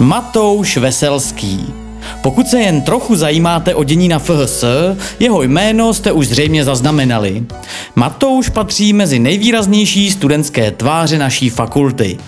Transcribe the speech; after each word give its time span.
Matouš 0.00 0.76
Veselský. 0.76 1.74
Pokud 2.22 2.46
se 2.46 2.60
jen 2.60 2.82
trochu 2.82 3.16
zajímáte 3.16 3.74
o 3.74 3.84
dění 3.84 4.08
na 4.08 4.18
FHS, 4.18 4.64
jeho 5.20 5.42
jméno 5.42 5.94
jste 5.94 6.12
už 6.12 6.28
zřejmě 6.28 6.64
zaznamenali. 6.64 7.44
Matouš 7.94 8.48
patří 8.48 8.92
mezi 8.92 9.18
nejvýraznější 9.18 10.10
studentské 10.10 10.70
tváře 10.70 11.18
naší 11.18 11.50
fakulty. 11.50 12.18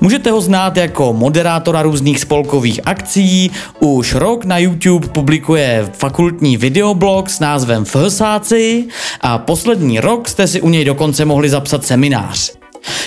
Můžete 0.00 0.30
ho 0.30 0.40
znát 0.40 0.76
jako 0.76 1.12
moderátora 1.12 1.82
různých 1.82 2.20
spolkových 2.20 2.80
akcí, 2.84 3.50
už 3.80 4.14
rok 4.14 4.44
na 4.44 4.58
YouTube 4.58 5.08
publikuje 5.08 5.90
fakultní 5.92 6.56
videoblog 6.56 7.30
s 7.30 7.40
názvem 7.40 7.84
FHSáci 7.84 8.84
a 9.20 9.38
poslední 9.38 10.00
rok 10.00 10.28
jste 10.28 10.46
si 10.46 10.60
u 10.60 10.68
něj 10.68 10.84
dokonce 10.84 11.24
mohli 11.24 11.48
zapsat 11.48 11.86
seminář. 11.86 12.57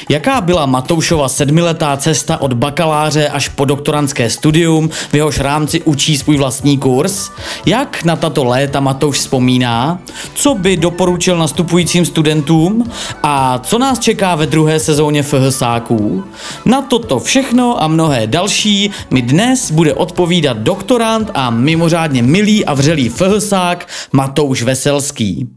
Jaká 0.09 0.41
byla 0.41 0.65
Matoušova 0.65 1.29
sedmiletá 1.29 1.97
cesta 1.97 2.41
od 2.41 2.53
bakaláře 2.53 3.27
až 3.27 3.49
po 3.49 3.65
doktorantské 3.65 4.29
studium, 4.29 4.89
v 4.89 5.13
jehož 5.13 5.39
rámci 5.39 5.81
učí 5.81 6.17
svůj 6.17 6.37
vlastní 6.37 6.77
kurz? 6.77 7.29
Jak 7.65 8.03
na 8.03 8.15
tato 8.15 8.43
léta 8.43 8.79
Matouš 8.79 9.17
vzpomíná? 9.17 9.99
Co 10.33 10.55
by 10.55 10.77
doporučil 10.77 11.37
nastupujícím 11.37 12.05
studentům? 12.05 12.91
A 13.23 13.59
co 13.59 13.77
nás 13.77 13.99
čeká 13.99 14.35
ve 14.35 14.45
druhé 14.45 14.79
sezóně 14.79 15.23
FHSáků? 15.23 16.23
Na 16.65 16.81
toto 16.81 17.19
všechno 17.19 17.83
a 17.83 17.87
mnohé 17.87 18.27
další 18.27 18.91
mi 19.11 19.21
dnes 19.21 19.71
bude 19.71 19.93
odpovídat 19.93 20.57
doktorant 20.57 21.31
a 21.33 21.49
mimořádně 21.49 22.23
milý 22.23 22.65
a 22.65 22.73
vřelý 22.73 23.09
FHSák 23.09 23.87
Matouš 24.11 24.61
Veselský. 24.63 25.47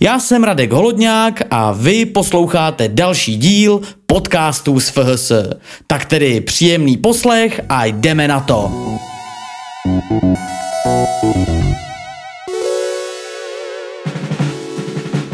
Já 0.00 0.18
jsem 0.18 0.44
Radek 0.44 0.72
Holodňák 0.72 1.42
a 1.50 1.72
vy 1.72 2.06
posloucháte 2.06 2.88
další 2.88 3.36
díl 3.36 3.80
podcastů 4.06 4.80
z 4.80 4.88
FHS. 4.88 5.32
Tak 5.86 6.04
tedy 6.04 6.40
příjemný 6.40 6.96
poslech 6.96 7.60
a 7.68 7.86
jdeme 7.86 8.28
na 8.28 8.40
to. 8.40 8.72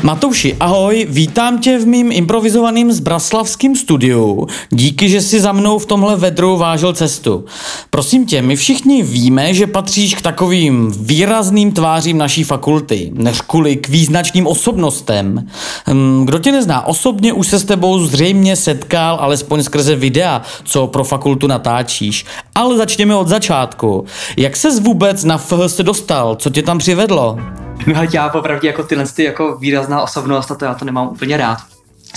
Matouši, 0.04 0.56
ahoj, 0.60 1.06
vítám 1.10 1.58
tě 1.58 1.78
v 1.78 1.86
mým 1.86 2.12
improvizovaným 2.12 2.92
zbraslavským 2.92 3.76
studiu. 3.76 4.46
Díky, 4.70 5.08
že 5.08 5.20
si 5.20 5.40
za 5.40 5.52
mnou 5.52 5.78
v 5.78 5.86
tomhle 5.86 6.16
vedru 6.16 6.56
vážil 6.56 6.92
cestu. 6.92 7.44
Prosím 7.90 8.26
tě, 8.26 8.42
my 8.42 8.56
všichni 8.56 9.02
víme, 9.02 9.54
že 9.54 9.66
patříš 9.66 10.14
k 10.14 10.22
takovým 10.22 10.92
výrazným 11.00 11.72
tvářím 11.72 12.18
naší 12.18 12.44
fakulty, 12.44 13.12
než 13.14 13.40
kvůli 13.40 13.76
k 13.76 13.88
význačným 13.88 14.46
osobnostem. 14.46 15.48
Hm, 15.86 16.22
kdo 16.24 16.38
tě 16.38 16.52
nezná 16.52 16.86
osobně, 16.86 17.32
už 17.32 17.46
se 17.46 17.58
s 17.58 17.64
tebou 17.64 18.06
zřejmě 18.06 18.56
setkal, 18.56 19.18
alespoň 19.20 19.62
skrze 19.62 19.96
videa, 19.96 20.42
co 20.64 20.86
pro 20.86 21.04
fakultu 21.04 21.46
natáčíš. 21.46 22.24
Ale 22.54 22.76
začněme 22.76 23.16
od 23.16 23.28
začátku. 23.28 24.04
Jak 24.36 24.56
ses 24.56 24.80
vůbec 24.80 25.24
na 25.24 25.38
FHS 25.38 25.80
dostal? 25.80 26.36
Co 26.36 26.50
tě 26.50 26.62
tam 26.62 26.78
přivedlo? 26.78 27.38
No 27.86 28.00
a 28.00 28.06
já 28.12 28.28
popravdě 28.28 28.68
jako 28.68 28.82
tyhle 28.82 29.04
ty 29.06 29.24
jako 29.24 29.56
výrazná 29.56 30.02
osobnost 30.02 30.50
a 30.50 30.54
to 30.54 30.64
já 30.64 30.74
to 30.74 30.84
nemám 30.84 31.08
úplně 31.08 31.36
rád 31.36 31.58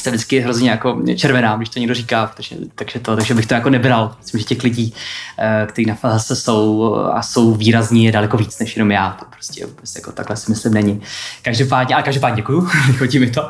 jsem 0.02 0.14
vždycky 0.14 0.40
hrozně 0.40 0.70
jako 0.70 1.02
červená, 1.16 1.58
když 1.58 1.70
to 1.70 1.80
někdo 1.80 1.94
říká, 1.94 2.32
takže, 2.36 2.56
takže, 2.76 3.00
to, 3.00 3.16
takže 3.16 3.34
bych 3.34 3.46
to 3.46 3.54
jako 3.54 3.70
nebral. 3.70 4.16
Myslím, 4.20 4.40
že 4.40 4.46
těch 4.46 4.64
lidí, 4.64 4.94
eh, 5.38 5.68
kteří 5.70 5.86
na 5.86 5.96
FHS 5.96 6.44
jsou 6.44 6.96
a 7.14 7.22
jsou 7.22 7.54
výrazní, 7.54 8.06
je 8.06 8.12
daleko 8.12 8.38
víc 8.38 8.60
než 8.60 8.76
jenom 8.76 8.92
já. 8.92 9.16
To 9.20 9.26
prostě, 9.30 9.68
prostě 9.68 10.00
jako 10.00 10.12
takhle 10.12 10.38
si 10.38 10.52
myslím 10.52 10.74
není. 10.74 11.02
Každopádně, 11.42 11.96
a 11.96 12.02
každopádně 12.02 12.36
děkuju, 12.36 12.68
chodí 12.98 13.20
mi 13.20 13.32
to. 13.32 13.50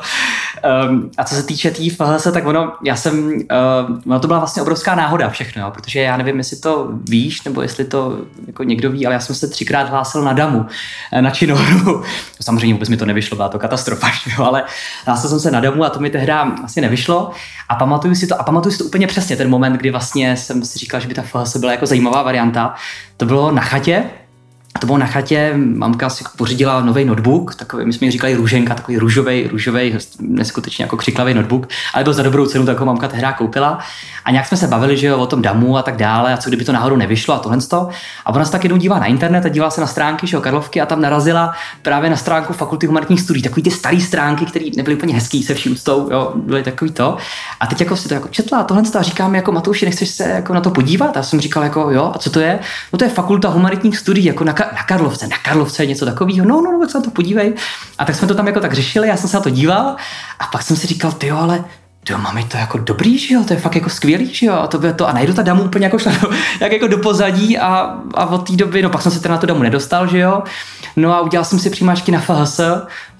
Um, 0.88 1.10
a 1.18 1.24
co 1.24 1.34
se 1.34 1.42
týče 1.42 1.70
té 1.70 1.76
tý 1.76 1.90
FHS, 1.90 2.28
tak 2.32 2.46
ono, 2.46 2.72
já 2.84 2.96
jsem, 2.96 3.26
uh, 3.28 3.98
ono 4.06 4.20
to 4.20 4.26
byla 4.26 4.38
vlastně 4.38 4.62
obrovská 4.62 4.94
náhoda 4.94 5.28
všechno, 5.30 5.62
jo, 5.62 5.70
protože 5.70 6.00
já 6.00 6.16
nevím, 6.16 6.38
jestli 6.38 6.56
to 6.56 6.88
víš, 7.08 7.42
nebo 7.42 7.62
jestli 7.62 7.84
to 7.84 8.18
jako 8.46 8.64
někdo 8.64 8.90
ví, 8.90 9.06
ale 9.06 9.14
já 9.14 9.20
jsem 9.20 9.34
se 9.34 9.48
třikrát 9.48 9.88
hlásil 9.88 10.22
na 10.22 10.32
damu, 10.32 10.66
eh, 11.12 11.22
na 11.22 11.30
činohru. 11.30 12.02
Samozřejmě 12.40 12.74
vůbec 12.74 12.88
mi 12.88 12.96
to 12.96 13.06
nevyšlo, 13.06 13.36
byla 13.36 13.48
to 13.48 13.58
katastrofa, 13.58 14.08
jo, 14.38 14.44
ale 14.44 14.64
hlásil 15.06 15.30
jsem 15.30 15.40
se 15.40 15.50
na 15.50 15.60
damu 15.60 15.84
a 15.84 15.90
to 15.90 16.00
mi 16.00 16.10
tehdy 16.10 16.37
asi 16.42 16.80
nevyšlo. 16.80 17.30
A 17.68 17.74
pamatuju 17.74 18.14
si 18.14 18.26
to, 18.26 18.40
a 18.40 18.42
pamatuju 18.42 18.72
si 18.72 18.78
to 18.78 18.84
úplně 18.84 19.06
přesně, 19.06 19.36
ten 19.36 19.50
moment, 19.50 19.72
kdy 19.72 19.90
vlastně 19.90 20.36
jsem 20.36 20.64
si 20.64 20.78
říkal, 20.78 21.00
že 21.00 21.08
by 21.08 21.14
ta 21.14 21.22
FHS 21.22 21.56
byla 21.56 21.72
jako 21.72 21.86
zajímavá 21.86 22.22
varianta. 22.22 22.74
To 23.16 23.26
bylo 23.26 23.52
na 23.52 23.62
chatě, 23.62 24.04
to 24.78 24.86
bylo 24.86 24.98
na 24.98 25.06
chatě, 25.06 25.54
mamka 25.56 26.08
si 26.08 26.24
pořídila 26.36 26.80
nový 26.80 27.04
notebook, 27.04 27.54
takový, 27.54 27.84
my 27.84 27.92
jsme 27.92 28.06
ji 28.06 28.10
říkali 28.10 28.34
růženka, 28.34 28.74
takový 28.74 28.98
růžový, 28.98 29.48
růžový, 29.48 29.98
neskutečně 30.20 30.84
jako 30.84 30.96
křiklavý 30.96 31.34
notebook, 31.34 31.68
ale 31.94 32.04
byl 32.04 32.12
za 32.12 32.22
dobrou 32.22 32.46
cenu, 32.46 32.66
takovou 32.66 32.86
mamka 32.86 33.08
tehdy 33.08 33.26
koupila. 33.38 33.78
A 34.24 34.30
nějak 34.30 34.46
jsme 34.46 34.56
se 34.56 34.66
bavili, 34.66 34.96
že 34.96 35.06
jo, 35.06 35.18
o 35.18 35.26
tom 35.26 35.42
damu 35.42 35.76
a 35.76 35.82
tak 35.82 35.96
dále, 35.96 36.34
a 36.34 36.36
co 36.36 36.50
kdyby 36.50 36.64
to 36.64 36.72
náhodou 36.72 36.96
nevyšlo 36.96 37.34
a 37.34 37.38
tohle. 37.38 37.58
A 38.24 38.34
ona 38.34 38.44
se 38.44 38.52
tak 38.52 38.64
jednou 38.64 38.76
dívá 38.76 38.98
na 38.98 39.06
internet 39.06 39.46
a 39.46 39.48
dívá 39.48 39.70
se 39.70 39.80
na 39.80 39.86
stránky, 39.86 40.26
že 40.26 40.36
jo, 40.36 40.40
Karlovky 40.40 40.80
a 40.80 40.86
tam 40.86 41.00
narazila 41.00 41.52
právě 41.82 42.10
na 42.10 42.16
stránku 42.16 42.52
Fakulty 42.52 42.86
humanitních 42.86 43.20
studií, 43.20 43.42
takový 43.42 43.62
ty 43.62 43.70
staré 43.70 44.00
stránky, 44.00 44.46
které 44.46 44.64
nebyly 44.76 44.96
úplně 44.96 45.14
hezký 45.14 45.42
se 45.42 45.54
vším 45.54 45.72
úctou, 45.72 46.08
jo, 46.12 46.32
byly 46.34 46.62
takový 46.62 46.90
to. 46.90 47.16
A 47.60 47.66
teď 47.66 47.80
jako 47.80 47.96
si 47.96 48.08
to 48.08 48.14
jako 48.14 48.28
četla 48.28 48.58
a 48.58 48.64
tohle 48.64 48.82
a 48.98 49.02
říkám 49.02 49.34
jako 49.34 49.52
Matouši, 49.52 49.84
nechceš 49.84 50.08
se 50.08 50.28
jako 50.28 50.54
na 50.54 50.60
to 50.60 50.70
podívat? 50.70 51.16
A 51.16 51.22
jsem 51.22 51.40
říkal 51.40 51.62
jako 51.62 51.90
jo, 51.90 52.12
a 52.14 52.18
co 52.18 52.30
to 52.30 52.40
je? 52.40 52.58
No 52.92 52.98
to 52.98 53.04
je 53.04 53.10
Fakulta 53.10 53.48
humanitních 53.48 53.98
studií, 53.98 54.24
jako 54.24 54.44
na, 54.44 54.54
na 54.72 54.82
Karlovce, 54.82 55.26
na 55.26 55.36
Karlovce 55.38 55.86
něco 55.86 56.04
takového. 56.04 56.46
No, 56.46 56.60
no, 56.60 56.72
no, 56.72 56.80
tak 56.80 56.90
se 56.90 56.98
na 56.98 57.04
to 57.04 57.10
podívej. 57.10 57.54
A 57.98 58.04
tak 58.04 58.14
jsme 58.14 58.28
to 58.28 58.34
tam 58.34 58.46
jako 58.46 58.60
tak 58.60 58.72
řešili, 58.72 59.08
já 59.08 59.16
jsem 59.16 59.30
se 59.30 59.36
na 59.36 59.42
to 59.42 59.50
díval 59.50 59.96
a 60.38 60.46
pak 60.52 60.62
jsem 60.62 60.76
si 60.76 60.86
říkal, 60.86 61.12
ty 61.12 61.30
ale 61.30 61.64
jo, 62.10 62.18
máme 62.18 62.44
to 62.44 62.56
jako 62.56 62.78
dobrý, 62.78 63.18
že 63.18 63.34
jo, 63.34 63.44
to 63.44 63.52
je 63.52 63.60
fakt 63.60 63.74
jako 63.74 63.90
skvělý, 63.90 64.34
že 64.34 64.46
jo, 64.46 64.54
a 64.54 64.66
to, 64.66 64.92
to 64.92 65.08
a 65.08 65.12
najdu 65.12 65.34
ta 65.34 65.42
damu 65.42 65.62
úplně 65.62 65.86
jako 65.86 65.98
šla 65.98 66.12
do, 66.22 66.30
jak 66.60 66.72
jako 66.72 66.86
do 66.86 66.98
pozadí 66.98 67.58
a, 67.58 67.98
a 68.14 68.26
od 68.26 68.46
té 68.46 68.56
doby, 68.56 68.82
no 68.82 68.90
pak 68.90 69.02
jsem 69.02 69.12
se 69.12 69.20
teda 69.20 69.34
na 69.34 69.40
tu 69.40 69.46
damu 69.46 69.62
nedostal, 69.62 70.06
že 70.06 70.18
jo, 70.18 70.42
no 70.96 71.14
a 71.14 71.20
udělal 71.20 71.44
jsem 71.44 71.58
si 71.58 71.70
přijímačky 71.70 72.12
na 72.12 72.20
FHS, 72.20 72.60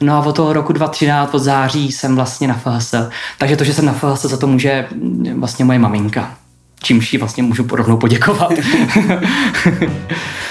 no 0.01 0.15
a 0.15 0.21
od 0.21 0.37
toho 0.37 0.53
roku 0.53 0.73
2013, 0.73 1.35
od 1.35 1.39
září 1.39 1.93
jsem 1.93 2.17
vlastně 2.17 2.49
na 2.49 2.55
FHS, 2.55 2.95
takže 3.39 3.57
to, 3.57 3.65
že 3.65 3.75
jsem 3.75 3.85
na 3.85 3.93
FHS, 3.93 4.23
za 4.23 4.37
to 4.37 4.47
může 4.47 4.87
vlastně 5.35 5.65
moje 5.65 5.79
maminka 5.79 6.35
čímž 6.83 7.13
ji 7.13 7.19
vlastně 7.19 7.43
můžu 7.43 7.67
rovnou 7.71 7.97
poděkovat. 7.97 8.53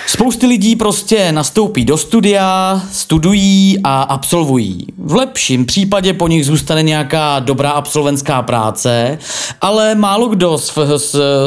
Spousty 0.09 0.47
lidí 0.47 0.75
prostě 0.75 1.31
nastoupí 1.31 1.85
do 1.85 1.97
studia, 1.97 2.81
studují 2.91 3.79
a 3.83 4.01
absolvují. 4.01 4.87
V 4.97 5.15
lepším 5.15 5.65
případě 5.65 6.13
po 6.13 6.27
nich 6.27 6.45
zůstane 6.45 6.83
nějaká 6.83 7.39
dobrá 7.39 7.71
absolventská 7.71 8.41
práce, 8.41 9.19
ale 9.61 9.95
málo 9.95 10.27
kdo 10.27 10.59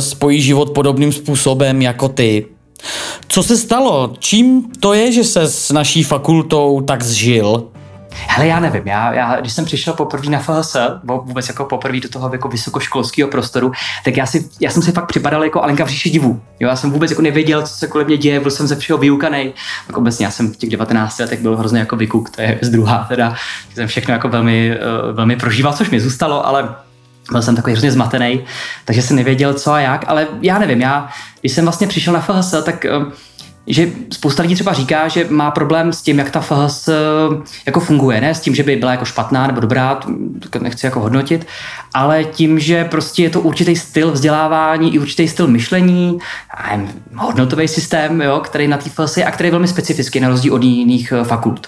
spojí 0.00 0.43
život 0.43 0.71
podobným 0.71 1.12
způsobem 1.12 1.82
jako 1.82 2.09
ty. 2.09 2.47
Co 3.28 3.43
se 3.43 3.56
stalo? 3.56 4.12
Čím 4.19 4.72
to 4.81 4.92
je, 4.92 5.12
že 5.12 5.25
se 5.25 5.42
s 5.42 5.71
naší 5.71 6.03
fakultou 6.03 6.81
tak 6.81 7.03
zžil? 7.03 7.69
Hele, 8.15 8.47
já 8.47 8.60
nevím, 8.60 8.82
já, 8.87 9.12
já 9.12 9.41
když 9.41 9.53
jsem 9.53 9.65
přišel 9.65 9.94
poprvé 9.94 10.31
na 10.31 10.38
FHS, 10.38 10.76
vůbec 11.04 11.48
jako 11.48 11.65
poprvé 11.65 12.00
do 12.00 12.09
toho 12.09 12.32
jako 12.32 12.48
vysokoškolského 12.48 13.31
prostoru, 13.31 13.72
tak 14.04 14.16
já, 14.16 14.26
si, 14.26 14.48
já 14.60 14.71
jsem 14.71 14.82
si 14.82 14.93
fakt 14.93 15.06
připadal 15.06 15.44
jako 15.44 15.62
Alenka 15.62 15.84
v 15.84 15.88
říši 15.88 16.10
divu. 16.10 16.41
Jo, 16.60 16.69
já 16.69 16.76
jsem 16.76 16.91
vůbec 16.91 17.10
jako 17.10 17.22
nevěděl, 17.22 17.62
co 17.62 17.75
se 17.75 17.87
kolem 17.87 18.06
mě 18.06 18.16
děje, 18.16 18.41
byl 18.41 18.50
jsem 18.50 18.66
ze 18.66 18.76
všeho 18.76 18.98
vyukaný. 18.98 19.54
Tak 19.87 19.97
obecně 19.97 20.26
já 20.26 20.31
jsem 20.31 20.53
v 20.53 20.56
těch 20.56 20.71
19 20.71 21.19
letech 21.19 21.41
byl 21.41 21.56
hrozně 21.56 21.78
jako 21.78 21.97
vykuk, 21.97 22.31
to 22.31 22.43
je 22.43 22.59
z 22.62 22.69
druhá, 22.69 23.06
teda 23.09 23.34
jsem 23.75 23.88
všechno 23.88 24.15
jako 24.15 24.28
velmi, 24.28 24.77
uh, 24.77 25.16
velmi 25.16 25.37
prožíval, 25.37 25.72
což 25.72 25.91
mi 25.91 26.00
zůstalo, 26.00 26.47
ale 26.47 26.75
byl 27.31 27.42
jsem 27.42 27.56
takový 27.56 27.72
hrozně 27.72 27.92
zmatený, 27.92 28.44
takže 28.84 29.03
jsem 29.03 29.16
nevěděl 29.16 29.54
co 29.54 29.72
a 29.72 29.81
jak, 29.81 30.04
ale 30.09 30.27
já 30.42 30.59
nevím, 30.59 30.81
já, 30.81 31.09
když 31.41 31.53
jsem 31.53 31.65
vlastně 31.65 31.87
přišel 31.87 32.15
na 32.15 32.21
FHS, 32.21 32.54
tak 32.65 32.87
uh, 32.97 33.12
že 33.66 33.88
spousta 34.12 34.43
lidí 34.43 34.54
třeba 34.54 34.72
říká, 34.72 35.09
že 35.09 35.26
má 35.31 35.50
problém 35.50 35.93
s 35.93 36.03
tím, 36.03 36.19
jak 36.19 36.31
ta 36.31 36.41
FHS 36.41 36.88
eh, 36.88 36.94
jako 37.66 37.81
funguje, 37.81 38.21
ne 38.21 38.34
s 38.34 38.41
tím, 38.41 38.54
že 38.54 38.62
by 38.62 38.76
byla 38.76 38.91
jako 38.91 39.04
špatná 39.04 39.47
nebo 39.47 39.60
dobrá, 39.60 40.00
nechci 40.60 40.87
jako 40.87 41.00
hodnotit, 41.00 41.47
ale 41.94 42.25
tím, 42.25 42.59
že 42.59 42.84
prostě 42.84 43.22
je 43.22 43.30
to 43.30 43.41
určitý 43.41 43.77
styl 43.77 44.12
vzdělávání 44.12 44.95
i 44.95 44.98
určitý 44.98 45.28
styl 45.28 45.47
myšlení, 45.47 46.18
hodnotový 47.16 47.68
systém, 47.68 48.21
jo, 48.21 48.41
který 48.45 48.68
na 48.68 48.77
té 48.77 48.91
FHS 48.91 49.16
je 49.16 49.24
a 49.24 49.30
který 49.30 49.47
je 49.47 49.51
velmi 49.51 49.68
specifický 49.68 50.21
na 50.21 50.28
rozdíl 50.28 50.54
od 50.54 50.63
jiných 50.63 51.13
eh, 51.13 51.24
fakult. 51.24 51.66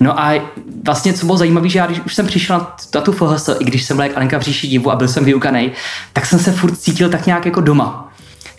No 0.00 0.20
a 0.20 0.34
vlastně, 0.84 1.12
co 1.12 1.26
bylo 1.26 1.38
zajímavé, 1.38 1.68
že 1.68 1.78
já 1.78 1.86
když 1.86 2.00
už 2.00 2.14
jsem 2.14 2.26
přišel 2.26 2.58
na, 2.58 2.76
na 2.94 3.00
tu 3.00 3.12
FHS, 3.12 3.50
i 3.58 3.64
když 3.64 3.84
jsem 3.84 3.96
byl 3.96 4.06
jak 4.06 4.16
Alenka 4.16 4.38
v 4.38 4.42
říši 4.42 4.68
divu 4.68 4.90
a 4.90 4.96
byl 4.96 5.08
jsem 5.08 5.24
vyukaný, 5.24 5.72
tak 6.12 6.26
jsem 6.26 6.38
se 6.38 6.52
furt 6.52 6.76
cítil 6.76 7.08
tak 7.08 7.26
nějak 7.26 7.46
jako 7.46 7.60
doma. 7.60 8.05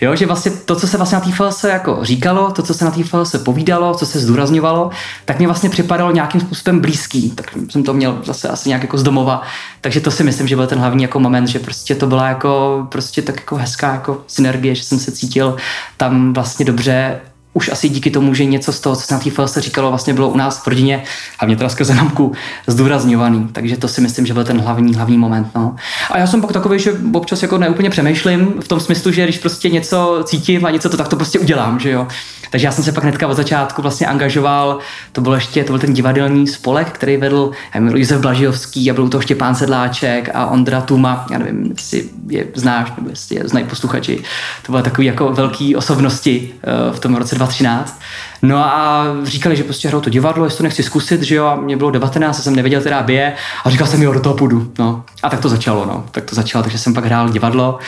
Jo, 0.01 0.15
že 0.15 0.25
vlastně 0.25 0.51
to, 0.51 0.75
co 0.75 0.88
se 0.88 0.97
vlastně 0.97 1.15
na 1.15 1.21
té 1.21 1.31
FLS 1.31 1.63
jako 1.63 1.99
říkalo, 2.01 2.51
to, 2.51 2.63
co 2.63 2.73
se 2.73 2.85
na 2.85 2.91
té 2.91 3.03
FLS 3.03 3.35
povídalo, 3.44 3.95
co 3.95 4.05
se 4.05 4.19
zdůrazňovalo, 4.19 4.89
tak 5.25 5.38
mě 5.38 5.47
vlastně 5.47 5.69
připadalo 5.69 6.11
nějakým 6.11 6.41
způsobem 6.41 6.79
blízký. 6.79 7.31
Tak 7.31 7.51
jsem 7.69 7.83
to 7.83 7.94
měl 7.94 8.19
zase 8.23 8.49
asi 8.49 8.69
nějak 8.69 8.81
jako 8.81 8.97
z 8.97 9.03
domova. 9.03 9.41
Takže 9.81 9.99
to 9.99 10.11
si 10.11 10.23
myslím, 10.23 10.47
že 10.47 10.55
byl 10.55 10.67
ten 10.67 10.79
hlavní 10.79 11.03
jako 11.03 11.19
moment, 11.19 11.47
že 11.47 11.59
prostě 11.59 11.95
to 11.95 12.07
byla 12.07 12.27
jako 12.27 12.88
prostě 12.91 13.21
tak 13.21 13.35
jako 13.35 13.55
hezká 13.55 13.91
jako 13.91 14.21
synergie, 14.27 14.75
že 14.75 14.83
jsem 14.83 14.99
se 14.99 15.11
cítil 15.11 15.55
tam 15.97 16.33
vlastně 16.33 16.65
dobře 16.65 17.19
už 17.57 17.69
asi 17.69 17.89
díky 17.89 18.12
tomu, 18.12 18.33
že 18.33 18.45
něco 18.45 18.74
z 18.74 18.80
toho, 18.80 18.95
co 18.95 19.01
se 19.01 19.13
na 19.13 19.19
té 19.19 19.30
FLS 19.31 19.57
říkalo, 19.57 19.89
vlastně 19.89 20.13
bylo 20.13 20.30
u 20.30 20.38
nás 20.38 20.63
v 20.63 20.68
rodině, 20.68 21.04
hlavně 21.39 21.56
teda 21.56 21.69
skrze 21.69 21.94
mamku, 21.94 22.31
zdůrazňovaný. 22.68 23.50
Takže 23.51 23.77
to 23.77 23.88
si 23.88 24.01
myslím, 24.01 24.25
že 24.25 24.33
byl 24.33 24.44
ten 24.44 24.62
hlavní, 24.62 24.95
hlavní 24.95 25.18
moment. 25.18 25.48
No. 25.56 25.75
A 26.12 26.18
já 26.18 26.27
jsem 26.27 26.42
pak 26.42 26.51
takový, 26.51 26.80
že 26.80 26.94
občas 27.13 27.42
jako 27.42 27.57
neúplně 27.57 27.89
přemýšlím 27.89 28.54
v 28.62 28.68
tom 28.68 28.80
smyslu, 28.80 29.12
že 29.12 29.24
když 29.24 29.38
prostě 29.38 29.69
něco 29.69 30.24
cítím 30.25 30.65
a 30.65 30.71
něco 30.71 30.89
to, 30.89 30.98
tak 30.98 31.07
to 31.07 31.15
prostě 31.15 31.39
udělám, 31.39 31.80
že 31.80 31.92
jo. 31.92 32.07
Takže 32.51 32.68
já 32.68 32.71
jsem 32.71 32.83
se 32.83 32.92
pak 32.92 33.04
hnedka 33.04 33.27
od 33.27 33.33
začátku 33.33 33.81
vlastně 33.81 34.07
angažoval, 34.07 34.80
to 35.12 35.21
byl 35.21 35.33
ještě, 35.33 35.63
to 35.63 35.74
byl 35.74 35.80
ten 35.80 35.94
divadelní 35.94 36.48
spolek, 36.48 36.92
který 36.92 37.18
vedl 37.18 37.51
Josef 37.95 38.21
Blažijovský 38.21 38.92
a 38.92 38.94
byl 38.94 39.09
to 39.09 39.21
Štěpán 39.21 39.56
Sedláček 39.56 40.30
a 40.33 40.45
Ondra 40.45 40.81
Tuma, 40.81 41.25
já 41.31 41.38
nevím, 41.38 41.71
jestli 41.77 42.04
je 42.27 42.45
znáš, 42.56 42.94
nebo 42.98 43.09
jestli 43.09 43.36
je 43.36 43.48
znají 43.48 43.65
posluchači. 43.65 44.24
To 44.65 44.71
byly 44.71 44.83
takový 44.83 45.07
jako 45.07 45.31
velký 45.31 45.75
osobnosti 45.75 46.54
uh, 46.89 46.95
v 46.95 47.00
tom 47.00 47.15
roce 47.15 47.36
2013. 47.47 48.01
No 48.41 48.57
a 48.57 49.05
říkali, 49.23 49.55
že 49.55 49.63
prostě 49.63 49.88
hrajou 49.88 50.01
to 50.01 50.09
divadlo, 50.09 50.45
jestli 50.45 50.57
to 50.57 50.63
nechci 50.63 50.83
zkusit, 50.83 51.21
že 51.21 51.35
jo, 51.35 51.45
a 51.45 51.55
mě 51.55 51.77
bylo 51.77 51.91
19, 51.91 52.44
jsem 52.44 52.55
nevěděl 52.55 52.81
teda 52.81 53.03
bije 53.03 53.33
a 53.65 53.69
říkal 53.69 53.88
jsem, 53.88 54.01
jo, 54.01 54.13
do 54.13 54.19
toho 54.19 54.35
půjdu, 54.35 54.71
no. 54.79 55.03
A 55.23 55.29
tak 55.29 55.39
to 55.39 55.49
začalo, 55.49 55.85
no, 55.85 56.05
tak 56.11 56.23
to 56.23 56.35
začalo, 56.35 56.63
takže 56.63 56.77
jsem 56.77 56.94
pak 56.94 57.05
hrál 57.05 57.29
divadlo. 57.29 57.79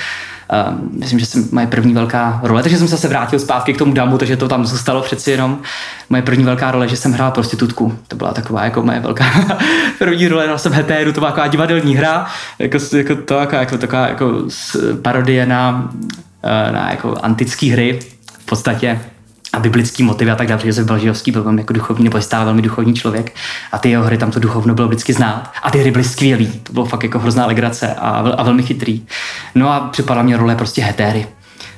Uh, 0.67 1.00
myslím, 1.00 1.19
že 1.19 1.25
jsem 1.25 1.50
moje 1.51 1.67
první 1.67 1.94
velká 1.94 2.39
role, 2.44 2.63
takže 2.63 2.77
jsem 2.77 2.88
se 2.88 3.07
vrátil 3.07 3.39
zpátky 3.39 3.73
k 3.73 3.77
tomu 3.77 3.94
damu, 3.94 4.17
takže 4.17 4.38
to 4.38 4.47
tam 4.47 4.65
zůstalo 4.65 5.01
přeci 5.01 5.31
jenom. 5.31 5.59
Moje 6.09 6.21
první 6.21 6.44
velká 6.44 6.71
role, 6.71 6.88
že 6.88 6.97
jsem 6.97 7.13
hrál 7.13 7.31
prostitutku. 7.31 8.00
To 8.07 8.15
byla 8.15 8.33
taková 8.33 8.63
jako 8.63 8.83
moje 8.83 9.00
velká 9.00 9.25
první 10.00 10.27
role, 10.27 10.44
hrál 10.44 10.57
jsem 10.57 10.73
hetéru, 10.73 11.13
to 11.13 11.19
byla 11.19 11.31
taková 11.31 11.47
divadelní 11.47 11.95
hra, 11.95 12.27
jako, 12.59 12.77
jako 12.97 13.15
to, 13.15 13.33
jako, 13.33 13.56
jako 13.56 13.77
taková 13.77 14.07
jako 14.07 14.33
parodie 15.01 15.45
na, 15.45 15.89
uh, 16.44 16.73
na 16.73 16.91
jako 16.91 17.15
antické 17.21 17.65
hry 17.65 18.00
v 18.39 18.45
podstatě 18.45 19.00
a 19.53 19.59
biblický 19.59 20.03
motivy 20.03 20.31
a 20.31 20.35
tak 20.35 20.47
dále, 20.47 20.61
Josef 20.63 20.85
Balžijovský 20.85 21.31
byl 21.31 21.53
jako 21.57 21.73
duchovní, 21.73 22.03
nebo 22.03 22.21
stále 22.21 22.45
velmi 22.45 22.61
duchovní 22.61 22.93
člověk 22.93 23.35
a 23.71 23.77
ty 23.77 23.89
jeho 23.89 24.03
hry 24.03 24.17
tam 24.17 24.31
to 24.31 24.39
duchovno 24.39 24.73
bylo 24.73 24.87
vždycky 24.87 25.13
znát 25.13 25.53
a 25.63 25.71
ty 25.71 25.79
hry 25.79 25.91
byly 25.91 26.03
skvělý, 26.03 26.47
to 26.63 26.73
bylo 26.73 26.85
fakt 26.85 27.03
jako 27.03 27.19
hrozná 27.19 27.45
legrace 27.45 27.93
a, 27.93 28.09
a 28.09 28.43
velmi 28.43 28.63
chytrý. 28.63 29.05
No 29.55 29.69
a 29.69 29.79
připadla 29.79 30.23
mě 30.23 30.37
role 30.37 30.55
prostě 30.55 30.81
hetéry, 30.81 31.27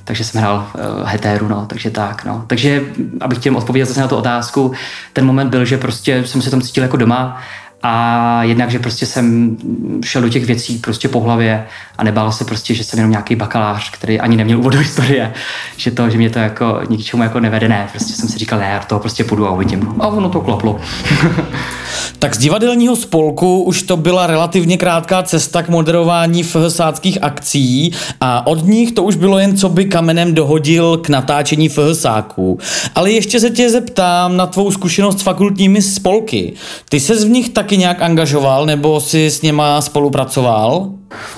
takže 0.03 0.23
jsem 0.23 0.41
hrál 0.41 0.67
uh, 0.73 1.07
hetéru, 1.07 1.47
no, 1.47 1.65
takže 1.65 1.91
tak, 1.91 2.25
no. 2.25 2.43
Takže, 2.47 2.83
abych 3.21 3.37
chtěl 3.37 3.57
odpovědět 3.57 3.85
zase 3.85 4.01
na 4.01 4.07
tu 4.07 4.15
otázku, 4.15 4.73
ten 5.13 5.25
moment 5.25 5.49
byl, 5.49 5.65
že 5.65 5.77
prostě 5.77 6.23
jsem 6.25 6.41
se 6.41 6.51
tam 6.51 6.61
cítil 6.61 6.83
jako 6.83 6.97
doma 6.97 7.41
a 7.83 8.43
jednak, 8.43 8.71
že 8.71 8.79
prostě 8.79 9.05
jsem 9.05 9.57
šel 10.03 10.21
do 10.21 10.29
těch 10.29 10.45
věcí 10.45 10.77
prostě 10.77 11.07
po 11.07 11.19
hlavě 11.19 11.65
a 11.97 12.03
nebál 12.03 12.31
se 12.31 12.45
prostě, 12.45 12.73
že 12.73 12.83
jsem 12.83 12.99
jenom 12.99 13.11
nějaký 13.11 13.35
bakalář, 13.35 13.89
který 13.91 14.19
ani 14.19 14.37
neměl 14.37 14.59
úvod 14.59 14.73
do 14.73 14.79
historie, 14.91 15.33
že 15.77 15.91
to, 15.91 16.09
že 16.09 16.17
mě 16.17 16.29
to 16.29 16.39
jako 16.39 16.81
ničemu 16.89 17.23
jako 17.23 17.39
nevede, 17.39 17.67
ne, 17.67 17.87
prostě 17.91 18.13
jsem 18.13 18.29
si 18.29 18.37
říkal, 18.37 18.59
ne, 18.59 18.69
já 18.73 18.79
toho 18.79 18.99
prostě 18.99 19.23
půjdu 19.23 19.47
a 19.47 19.51
uvidím. 19.51 19.95
A 19.99 20.07
ono 20.07 20.29
to 20.29 20.41
klaplo. 20.41 20.79
tak 22.19 22.35
z 22.35 22.37
divadelního 22.37 22.95
spolku 22.95 23.63
už 23.63 23.83
to 23.83 23.97
byla 23.97 24.27
relativně 24.27 24.77
krátká 24.77 25.23
cesta 25.23 25.63
k 25.63 25.69
moderování 25.69 26.43
FHSáckých 26.43 27.23
akcí 27.23 27.91
a 28.21 28.47
od 28.47 28.67
nich 28.67 28.91
to 28.91 29.03
už 29.03 29.15
bylo 29.15 29.39
jen, 29.39 29.57
co 29.57 29.69
by 29.69 29.85
kamenem 29.85 30.33
dohodil 30.33 30.97
k 30.97 31.09
natáčení 31.09 31.69
FHSáků. 31.69 32.59
Ale 32.95 33.11
ještě 33.11 33.39
se 33.39 33.49
tě 33.49 33.69
zeptám 33.69 34.37
na 34.37 34.47
tvou 34.47 34.71
zkušenost 34.71 35.19
s 35.19 35.21
fakultními 35.21 35.81
spolky. 35.81 36.53
Ty 36.89 36.99
se 36.99 37.25
v 37.25 37.29
nich 37.29 37.49
taky 37.71 37.77
nějak 37.77 38.01
angažoval 38.01 38.65
nebo 38.65 39.01
si 39.01 39.31
s 39.31 39.41
něma 39.41 39.81
spolupracoval? 39.81 40.89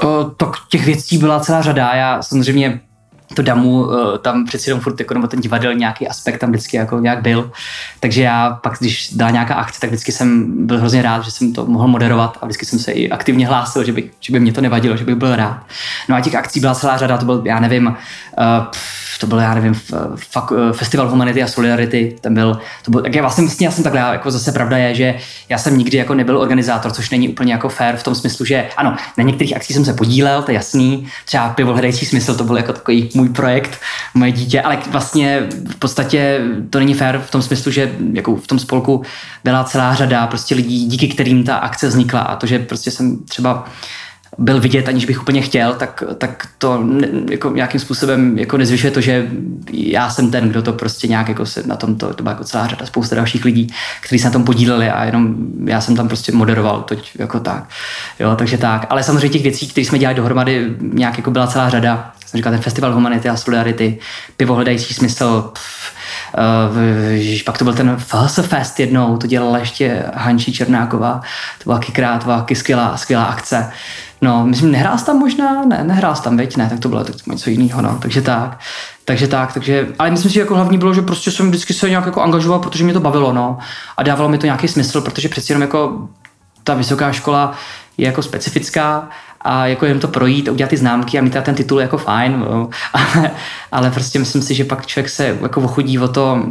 O, 0.03 0.23
tak 0.23 0.49
těch 0.69 0.85
věcí 0.85 1.17
byla 1.17 1.39
celá 1.39 1.61
řada. 1.61 1.93
Já 1.95 2.21
samozřejmě 2.21 2.79
to 3.33 3.41
damu, 3.41 3.87
tam 4.21 4.45
přeci 4.45 4.69
jenom 4.69 4.81
furt 4.81 4.99
jako, 4.99 5.13
nebo 5.13 5.27
ten 5.27 5.39
divadel 5.39 5.73
nějaký 5.73 6.07
aspekt 6.07 6.39
tam 6.39 6.49
vždycky 6.49 6.77
jako 6.77 6.99
nějak 6.99 7.21
byl. 7.21 7.51
Takže 7.99 8.21
já 8.21 8.59
pak, 8.63 8.77
když 8.79 9.13
dala 9.13 9.31
nějaká 9.31 9.53
akce, 9.53 9.79
tak 9.81 9.89
vždycky 9.89 10.11
jsem 10.11 10.53
byl 10.67 10.77
hrozně 10.77 11.01
rád, 11.01 11.25
že 11.25 11.31
jsem 11.31 11.53
to 11.53 11.65
mohl 11.65 11.87
moderovat 11.87 12.37
a 12.41 12.45
vždycky 12.45 12.65
jsem 12.65 12.79
se 12.79 12.91
i 12.91 13.09
aktivně 13.09 13.47
hlásil, 13.47 13.83
že 13.83 13.91
by, 13.91 14.09
že 14.19 14.33
by 14.33 14.39
mě 14.39 14.53
to 14.53 14.61
nevadilo, 14.61 14.97
že 14.97 15.05
bych 15.05 15.15
byl 15.15 15.35
rád. 15.35 15.63
No 16.09 16.15
a 16.15 16.21
těch 16.21 16.35
akcí 16.35 16.59
byla 16.59 16.75
celá 16.75 16.97
řada, 16.97 17.17
to 17.17 17.25
byl, 17.25 17.41
já 17.45 17.59
nevím, 17.59 17.87
uh, 17.87 17.95
to 19.23 19.27
byl, 19.27 19.39
já 19.39 19.53
nevím, 19.53 19.73
fak, 20.15 20.51
eh, 20.51 20.73
Festival 20.73 21.09
Humanity 21.09 21.43
a 21.43 21.47
Solidarity, 21.47 22.15
ten 22.21 22.33
byl, 22.33 22.57
to 22.85 22.91
byl, 22.91 23.01
tak 23.01 23.15
já 23.15 23.21
vlastně, 23.21 23.43
vlastně 23.43 23.67
já 23.67 23.71
jsem 23.71 23.83
takhle, 23.83 24.01
jako 24.01 24.31
zase 24.31 24.51
pravda 24.51 24.77
je, 24.77 24.95
že 24.95 25.15
já 25.49 25.57
jsem 25.57 25.77
nikdy 25.77 25.97
jako 25.97 26.13
nebyl 26.13 26.37
organizátor, 26.37 26.91
což 26.91 27.09
není 27.09 27.29
úplně 27.29 27.53
jako 27.53 27.69
fair 27.69 27.95
v 27.95 28.03
tom 28.03 28.15
smyslu, 28.15 28.45
že 28.45 28.67
ano, 28.77 28.95
na 29.17 29.23
některých 29.23 29.55
akcích 29.55 29.75
jsem 29.75 29.85
se 29.85 29.93
podílel, 29.93 30.41
to 30.41 30.51
je 30.51 30.55
jasný, 30.55 31.07
třeba 31.25 31.49
pivo 31.49 31.71
hledající 31.71 32.05
smysl, 32.05 32.35
to 32.35 32.43
byl 32.43 32.57
jako 32.57 32.73
takový 32.73 33.09
můj 33.13 33.22
projekt, 33.29 33.81
moje 34.13 34.31
dítě, 34.31 34.61
ale 34.61 34.77
vlastně 34.87 35.47
v 35.69 35.75
podstatě 35.75 36.39
to 36.69 36.79
není 36.79 36.93
fair 36.93 37.19
v 37.19 37.31
tom 37.31 37.41
smyslu, 37.41 37.71
že 37.71 37.95
jako 38.13 38.35
v 38.35 38.47
tom 38.47 38.59
spolku 38.59 39.03
byla 39.43 39.63
celá 39.63 39.95
řada 39.95 40.27
prostě 40.27 40.55
lidí, 40.55 40.85
díky 40.87 41.07
kterým 41.07 41.43
ta 41.43 41.55
akce 41.55 41.87
vznikla 41.87 42.19
a 42.19 42.35
to, 42.35 42.47
že 42.47 42.59
prostě 42.59 42.91
jsem 42.91 43.17
třeba 43.25 43.65
byl 44.37 44.59
vidět, 44.59 44.87
aniž 44.87 45.05
bych 45.05 45.21
úplně 45.21 45.41
chtěl, 45.41 45.73
tak, 45.73 46.03
tak 46.17 46.47
to 46.57 46.83
jako 47.29 47.49
nějakým 47.49 47.79
způsobem 47.79 48.39
jako 48.39 48.57
nezvyšuje 48.57 48.91
to, 48.91 49.01
že 49.01 49.27
já 49.73 50.09
jsem 50.09 50.31
ten, 50.31 50.49
kdo 50.49 50.61
to 50.61 50.73
prostě 50.73 51.07
nějak 51.07 51.29
jako 51.29 51.45
se 51.45 51.63
na 51.67 51.75
tom, 51.75 51.95
to, 51.95 52.13
to 52.13 52.23
byla 52.23 52.31
jako 52.31 52.43
celá 52.43 52.67
řada, 52.67 52.85
spousta 52.85 53.15
dalších 53.15 53.45
lidí, 53.45 53.73
kteří 54.01 54.19
se 54.19 54.27
na 54.27 54.31
tom 54.31 54.43
podíleli 54.43 54.89
a 54.89 55.05
jenom 55.05 55.35
já 55.65 55.81
jsem 55.81 55.95
tam 55.95 56.07
prostě 56.07 56.31
moderoval, 56.31 56.81
to 56.81 56.95
jako 57.19 57.39
tak. 57.39 57.69
Jo, 58.19 58.35
takže 58.35 58.57
tak. 58.57 58.85
Ale 58.89 59.03
samozřejmě 59.03 59.29
těch 59.29 59.43
věcí, 59.43 59.67
které 59.67 59.85
jsme 59.85 59.99
dělali 59.99 60.15
dohromady, 60.15 60.75
nějak 60.79 61.17
jako 61.17 61.31
byla 61.31 61.47
celá 61.47 61.69
řada. 61.69 62.13
Jsem 62.25 62.37
říkal, 62.37 62.51
ten 62.51 62.61
festival 62.61 62.93
Humanity 62.93 63.29
a 63.29 63.37
Solidarity, 63.37 63.99
pivo 64.37 64.55
hledající 64.55 64.93
smysl, 64.93 65.41
pff, 65.53 65.93
pak 67.45 67.57
to 67.57 67.63
byl 67.63 67.73
ten 67.73 67.97
Fest 68.41 68.79
jednou, 68.79 69.17
to 69.17 69.27
dělala 69.27 69.57
ještě 69.57 70.05
Hančí 70.13 70.53
Černáková, 70.53 71.21
to 71.57 71.63
byla 71.63 71.77
taky 71.77 71.91
krát, 71.91 72.23
byla 72.23 72.45
skvělá, 72.53 72.97
skvělá 72.97 73.23
akce. 73.23 73.71
No, 74.21 74.45
myslím, 74.45 74.71
nehrál 74.71 74.97
jsi 74.97 75.05
tam 75.05 75.19
možná? 75.19 75.65
Ne, 75.65 75.83
nehrál 75.83 76.15
jsi 76.15 76.23
tam, 76.23 76.37
veď? 76.37 76.57
Ne, 76.57 76.69
tak 76.69 76.79
to 76.79 76.89
bylo 76.89 77.03
tak 77.03 77.15
něco 77.27 77.49
jiného, 77.49 77.81
no. 77.81 77.97
Takže 78.01 78.21
tak. 78.21 78.59
Takže 79.05 79.27
tak, 79.27 79.53
takže, 79.53 79.87
ale 79.99 80.11
myslím 80.11 80.29
si, 80.29 80.33
že 80.33 80.39
jako 80.39 80.55
hlavní 80.55 80.77
bylo, 80.77 80.93
že 80.93 81.01
prostě 81.01 81.31
jsem 81.31 81.49
vždycky 81.49 81.73
se 81.73 81.89
nějak 81.89 82.05
jako 82.05 82.21
angažoval, 82.21 82.59
protože 82.59 82.83
mě 82.83 82.93
to 82.93 82.99
bavilo, 82.99 83.33
no. 83.33 83.57
A 83.97 84.03
dávalo 84.03 84.29
mi 84.29 84.37
to 84.37 84.45
nějaký 84.45 84.67
smysl, 84.67 85.01
protože 85.01 85.29
přeci 85.29 85.51
jenom 85.51 85.61
jako 85.61 86.07
ta 86.63 86.73
vysoká 86.73 87.11
škola 87.11 87.53
je 87.97 88.05
jako 88.05 88.21
specifická 88.21 89.09
a 89.41 89.65
jako 89.65 89.85
jen 89.85 89.99
to 89.99 90.07
projít, 90.07 90.47
udělat 90.47 90.69
ty 90.69 90.77
známky 90.77 91.19
a 91.19 91.21
mít 91.21 91.37
ten 91.41 91.55
titul 91.55 91.81
jako 91.81 91.97
fajn, 91.97 92.45
ale, 92.93 93.31
ale 93.73 93.91
prostě 93.91 94.19
myslím 94.19 94.41
si, 94.41 94.55
že 94.55 94.65
pak 94.65 94.85
člověk 94.85 95.09
se 95.09 95.37
jako 95.41 95.61
ochudí 95.61 95.99
o 95.99 96.07
to, 96.07 96.45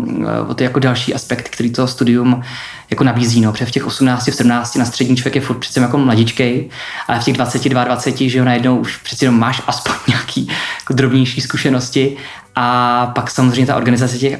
o 0.48 0.54
ty 0.54 0.64
jako 0.64 0.78
další 0.78 1.14
aspekty, 1.14 1.50
který 1.50 1.70
to 1.70 1.86
studium 1.86 2.42
jako 2.90 3.04
nabízí, 3.04 3.40
no, 3.40 3.52
protože 3.52 3.66
v 3.66 3.70
těch 3.70 3.86
18, 3.86 4.28
v 4.28 4.34
17 4.34 4.76
na 4.76 4.84
střední 4.84 5.16
člověk 5.16 5.34
je 5.34 5.40
furt 5.40 5.58
přece 5.58 5.80
jako 5.80 5.98
mladičkej, 5.98 6.68
ale 7.08 7.20
v 7.20 7.24
těch 7.24 7.34
22, 7.34 7.84
20, 7.84 8.16
že 8.16 8.38
jo, 8.38 8.44
najednou 8.44 8.78
už 8.78 8.96
přeci 8.96 9.24
jenom 9.24 9.40
máš 9.40 9.62
aspoň 9.66 9.94
nějaký 10.08 10.48
jako 10.80 10.92
drobnější 10.94 11.40
zkušenosti 11.40 12.16
a 12.54 13.06
pak 13.14 13.30
samozřejmě 13.30 13.66
ta 13.66 13.76
organizace 13.76 14.18
těch, 14.18 14.38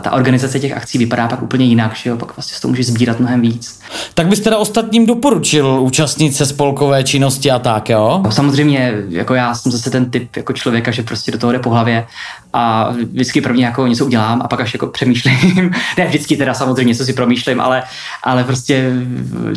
ta 0.00 0.12
organizace 0.12 0.60
těch 0.60 0.72
akcí 0.72 0.98
vypadá 0.98 1.28
pak 1.28 1.42
úplně 1.42 1.64
jinak, 1.64 1.96
že 1.96 2.10
jo? 2.10 2.16
pak 2.16 2.36
vlastně 2.36 2.56
z 2.56 2.60
toho 2.60 2.70
můžeš 2.70 2.86
sbírat 2.86 3.20
mnohem 3.20 3.40
víc. 3.40 3.80
Tak 4.14 4.26
bys 4.26 4.40
teda 4.40 4.58
ostatním 4.58 5.06
doporučil 5.06 5.78
účastnit 5.80 6.32
se 6.32 6.46
spolkové 6.46 7.04
činnosti 7.04 7.50
a 7.50 7.58
tak, 7.58 7.88
jo? 7.88 8.20
No, 8.24 8.30
samozřejmě, 8.30 8.94
jako 9.08 9.34
já 9.34 9.54
jsem 9.54 9.72
zase 9.72 9.90
ten 9.90 10.10
typ 10.10 10.36
jako 10.36 10.52
člověka, 10.52 10.90
že 10.90 11.02
prostě 11.02 11.32
do 11.32 11.38
toho 11.38 11.52
jde 11.52 11.58
po 11.58 11.70
hlavě 11.70 12.06
a 12.52 12.90
vždycky 13.12 13.40
první 13.40 13.62
jako 13.62 13.86
něco 13.86 14.06
udělám 14.06 14.42
a 14.44 14.48
pak 14.48 14.60
až 14.60 14.72
jako 14.72 14.86
přemýšlím. 14.86 15.70
ne 15.98 16.06
vždycky 16.06 16.36
teda 16.36 16.54
samozřejmě 16.54 16.88
něco 16.88 17.04
si 17.04 17.12
promýšlím, 17.12 17.60
ale, 17.60 17.82
ale 18.22 18.44
prostě 18.44 18.92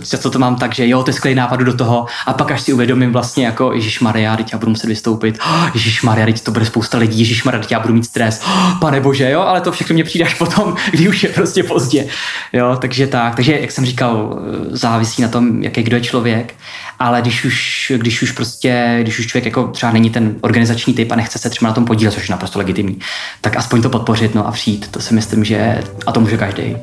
často 0.09 0.29
to 0.29 0.39
mám 0.39 0.55
tak, 0.55 0.75
že 0.75 0.87
jo, 0.87 1.03
to 1.03 1.09
je 1.09 1.13
skvělý 1.13 1.35
nápad 1.35 1.59
do 1.59 1.73
toho. 1.73 2.05
A 2.25 2.33
pak 2.33 2.51
až 2.51 2.61
si 2.61 2.73
uvědomím 2.73 3.11
vlastně 3.11 3.45
jako 3.45 3.73
Ježíš 3.73 3.99
Maria, 3.99 4.37
teď 4.37 4.53
já 4.53 4.57
budu 4.57 4.69
muset 4.69 4.87
vystoupit, 4.87 5.39
oh, 5.45 5.69
Ježíš 5.73 6.01
Maria, 6.01 6.25
teď 6.25 6.41
to 6.41 6.51
bude 6.51 6.65
spousta 6.65 6.97
lidí, 6.97 7.19
Ježíš 7.19 7.43
Maria, 7.43 7.63
já 7.69 7.79
budu 7.79 7.93
mít 7.93 8.05
stres, 8.05 8.41
oh, 8.45 8.79
pane 8.81 9.01
bože, 9.01 9.31
jo, 9.31 9.41
ale 9.41 9.61
to 9.61 9.71
všechno 9.71 9.93
mě 9.93 10.03
přijde 10.03 10.25
až 10.25 10.33
potom, 10.37 10.75
kdy 10.91 11.09
už 11.09 11.23
je 11.23 11.29
prostě 11.29 11.63
pozdě, 11.63 12.07
jo, 12.53 12.77
takže 12.81 13.07
tak, 13.07 13.35
takže 13.35 13.59
jak 13.59 13.71
jsem 13.71 13.85
říkal, 13.85 14.39
závisí 14.69 15.21
na 15.21 15.27
tom, 15.27 15.63
jaký 15.63 15.83
kdo 15.83 15.95
je 15.95 16.01
člověk, 16.01 16.55
ale 16.99 17.21
když 17.21 17.45
už, 17.45 17.91
když 17.97 18.21
už 18.21 18.31
prostě, 18.31 18.97
když 19.01 19.19
už 19.19 19.27
člověk 19.27 19.45
jako 19.45 19.67
třeba 19.67 19.91
není 19.91 20.09
ten 20.09 20.35
organizační 20.41 20.93
typ 20.93 21.11
a 21.11 21.15
nechce 21.15 21.39
se 21.39 21.49
třeba 21.49 21.69
na 21.69 21.75
tom 21.75 21.85
podílet, 21.85 22.13
což 22.13 22.29
je 22.29 22.33
naprosto 22.33 22.54
legitimní, 22.55 22.99
tak 23.41 23.57
aspoň 23.57 23.81
to 23.81 23.89
podpořit, 23.89 24.35
no 24.35 24.47
a 24.47 24.51
přijít, 24.51 24.91
to 24.91 25.01
si 25.01 25.13
myslím, 25.13 25.43
že 25.43 25.83
a 26.05 26.11
to 26.11 26.19
může 26.19 26.37
každý. 26.37 26.77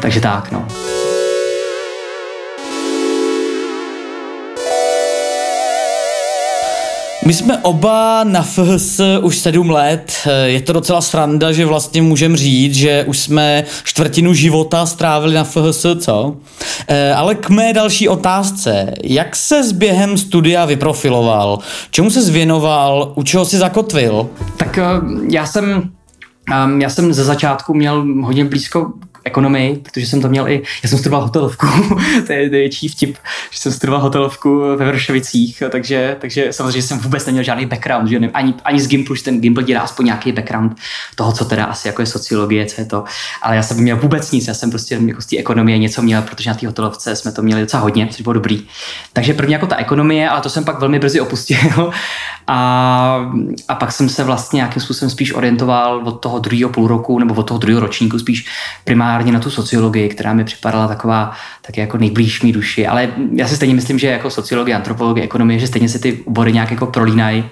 Takže 0.00 0.20
tak, 0.20 0.52
no. 0.52 0.66
My 7.26 7.34
jsme 7.34 7.58
oba 7.58 8.24
na 8.24 8.42
FHS 8.42 9.00
už 9.22 9.38
sedm 9.38 9.70
let. 9.70 10.12
Je 10.44 10.60
to 10.60 10.72
docela 10.72 11.00
sranda, 11.00 11.52
že 11.52 11.66
vlastně 11.66 12.02
můžeme 12.02 12.36
říct, 12.36 12.74
že 12.74 13.04
už 13.04 13.18
jsme 13.18 13.64
čtvrtinu 13.84 14.34
života 14.34 14.86
strávili 14.86 15.34
na 15.34 15.44
FHS, 15.44 15.86
co? 15.98 16.36
Eh, 16.88 17.14
ale 17.14 17.34
k 17.34 17.50
mé 17.50 17.72
další 17.72 18.08
otázce. 18.08 18.94
Jak 19.04 19.36
se 19.36 19.64
s 19.64 19.72
během 19.72 20.18
studia 20.18 20.64
vyprofiloval? 20.64 21.58
Čemu 21.90 22.10
se 22.10 22.22
zvěnoval? 22.22 23.12
U 23.14 23.22
čeho 23.22 23.44
si 23.44 23.58
zakotvil? 23.58 24.28
Tak 24.56 24.78
eh, 24.78 24.84
já 25.30 25.46
jsem 25.46 25.90
Um, 26.64 26.80
já 26.80 26.90
jsem 26.90 27.12
ze 27.12 27.24
začátku 27.24 27.74
měl 27.74 28.04
hodně 28.22 28.44
blízko 28.44 28.92
ekonomii, 29.24 29.76
protože 29.76 30.06
jsem 30.06 30.22
to 30.22 30.28
měl 30.28 30.48
i, 30.48 30.62
já 30.82 30.88
jsem 30.88 30.98
studoval 30.98 31.22
hotelovku, 31.22 31.66
to 32.26 32.32
je 32.32 32.50
největší 32.50 32.88
vtip, 32.88 33.16
že 33.50 33.58
jsem 33.58 33.72
studoval 33.72 34.00
hotelovku 34.02 34.60
ve 34.76 34.86
Vršovicích, 34.86 35.62
takže, 35.70 36.16
takže 36.20 36.52
samozřejmě 36.52 36.82
jsem 36.82 36.98
vůbec 36.98 37.26
neměl 37.26 37.44
žádný 37.44 37.66
background, 37.66 38.08
že 38.08 38.20
ne, 38.20 38.30
ani, 38.34 38.54
ani 38.64 38.80
z 38.80 38.88
Gimplu, 38.88 39.14
že 39.14 39.22
ten 39.22 39.40
Gimpl 39.40 39.62
dělá 39.62 39.80
aspoň 39.80 40.06
nějaký 40.06 40.32
background 40.32 40.76
toho, 41.14 41.32
co 41.32 41.44
teda 41.44 41.64
asi 41.64 41.88
jako 41.88 42.02
je 42.02 42.06
sociologie, 42.06 42.66
co 42.66 42.80
je 42.80 42.84
to, 42.84 43.04
ale 43.42 43.56
já 43.56 43.62
jsem 43.62 43.76
měl 43.76 43.96
vůbec 43.96 44.32
nic, 44.32 44.46
já 44.46 44.54
jsem 44.54 44.70
prostě 44.70 44.98
jako 45.06 45.20
z 45.20 45.26
té 45.26 45.36
ekonomie 45.36 45.78
něco 45.78 46.02
měl, 46.02 46.22
protože 46.22 46.50
na 46.50 46.56
té 46.56 46.66
hotelovce 46.66 47.16
jsme 47.16 47.32
to 47.32 47.42
měli 47.42 47.60
docela 47.60 47.82
hodně, 47.82 48.08
což 48.10 48.20
bylo 48.20 48.32
dobrý. 48.32 48.62
Takže 49.12 49.34
první 49.34 49.52
jako 49.52 49.66
ta 49.66 49.76
ekonomie, 49.76 50.28
ale 50.28 50.40
to 50.40 50.50
jsem 50.50 50.64
pak 50.64 50.78
velmi 50.78 50.98
brzy 50.98 51.20
opustil 51.20 51.92
a, 52.46 53.30
a 53.68 53.74
pak 53.74 53.92
jsem 53.92 54.08
se 54.08 54.24
vlastně 54.24 54.56
nějakým 54.56 54.82
způsobem 54.82 55.10
spíš 55.10 55.34
orientoval 55.34 56.02
od 56.04 56.12
toho 56.12 56.38
druhého 56.38 56.70
půl 56.70 56.88
roku 56.88 57.18
nebo 57.18 57.34
od 57.34 57.42
toho 57.42 57.58
druhého 57.58 57.80
ročníku 57.80 58.18
spíš 58.18 58.46
primárně 58.84 59.13
na 59.18 59.40
tu 59.40 59.50
sociologii, 59.50 60.08
která 60.08 60.32
mi 60.32 60.44
připadala 60.44 60.88
taková 60.88 61.32
taky 61.62 61.80
jako 61.80 61.98
nejblíž 61.98 62.42
mý 62.42 62.52
duši. 62.52 62.86
Ale 62.86 63.08
já 63.34 63.48
si 63.48 63.56
stejně 63.56 63.74
myslím, 63.74 63.98
že 63.98 64.06
jako 64.06 64.30
sociologie, 64.30 64.76
antropologie, 64.76 65.24
ekonomie, 65.24 65.58
že 65.58 65.66
stejně 65.66 65.88
se 65.88 65.98
ty 65.98 66.20
obory 66.24 66.52
nějak 66.52 66.70
jako 66.70 66.86
prolínají 66.86 67.44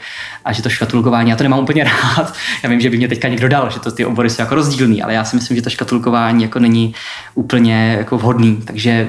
a 0.45 0.52
že 0.52 0.62
to 0.62 0.69
škatulkování, 0.69 1.31
já 1.31 1.37
to 1.37 1.42
nemám 1.42 1.61
úplně 1.61 1.85
rád. 2.16 2.35
Já 2.62 2.71
vím, 2.71 2.81
že 2.81 2.90
by 2.90 2.97
mě 2.97 3.09
teďka 3.09 3.28
někdo 3.28 3.49
dal, 3.49 3.71
že 3.71 3.81
to 3.81 3.92
ty 3.92 4.04
obory 4.04 4.31
jsou 4.31 4.42
jako 4.42 4.54
rozdílný, 4.54 5.02
ale 5.02 5.14
já 5.14 5.25
si 5.25 5.37
myslím, 5.37 5.57
že 5.57 5.62
to 5.62 5.71
škatulkování 5.71 6.42
jako 6.42 6.59
není 6.59 6.95
úplně 7.35 7.95
jako 7.99 8.19
vhodný. 8.19 8.62
Takže, 8.64 9.09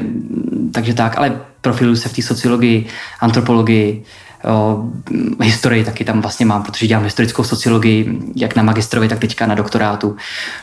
takže 0.73 0.93
tak, 0.93 1.17
ale 1.17 1.41
profiluju 1.61 1.95
se 1.95 2.09
v 2.09 2.15
té 2.15 2.21
sociologii, 2.21 2.85
antropologii, 3.19 4.03
historii 5.41 5.83
taky 5.83 6.03
tam 6.03 6.21
vlastně 6.21 6.45
mám, 6.45 6.63
protože 6.63 6.87
dělám 6.87 7.03
historickou 7.03 7.43
sociologii, 7.43 8.19
jak 8.35 8.55
na 8.55 8.63
magistrovi, 8.63 9.07
tak 9.07 9.19
teďka 9.19 9.45
na 9.45 9.55
doktorátu. 9.55 10.15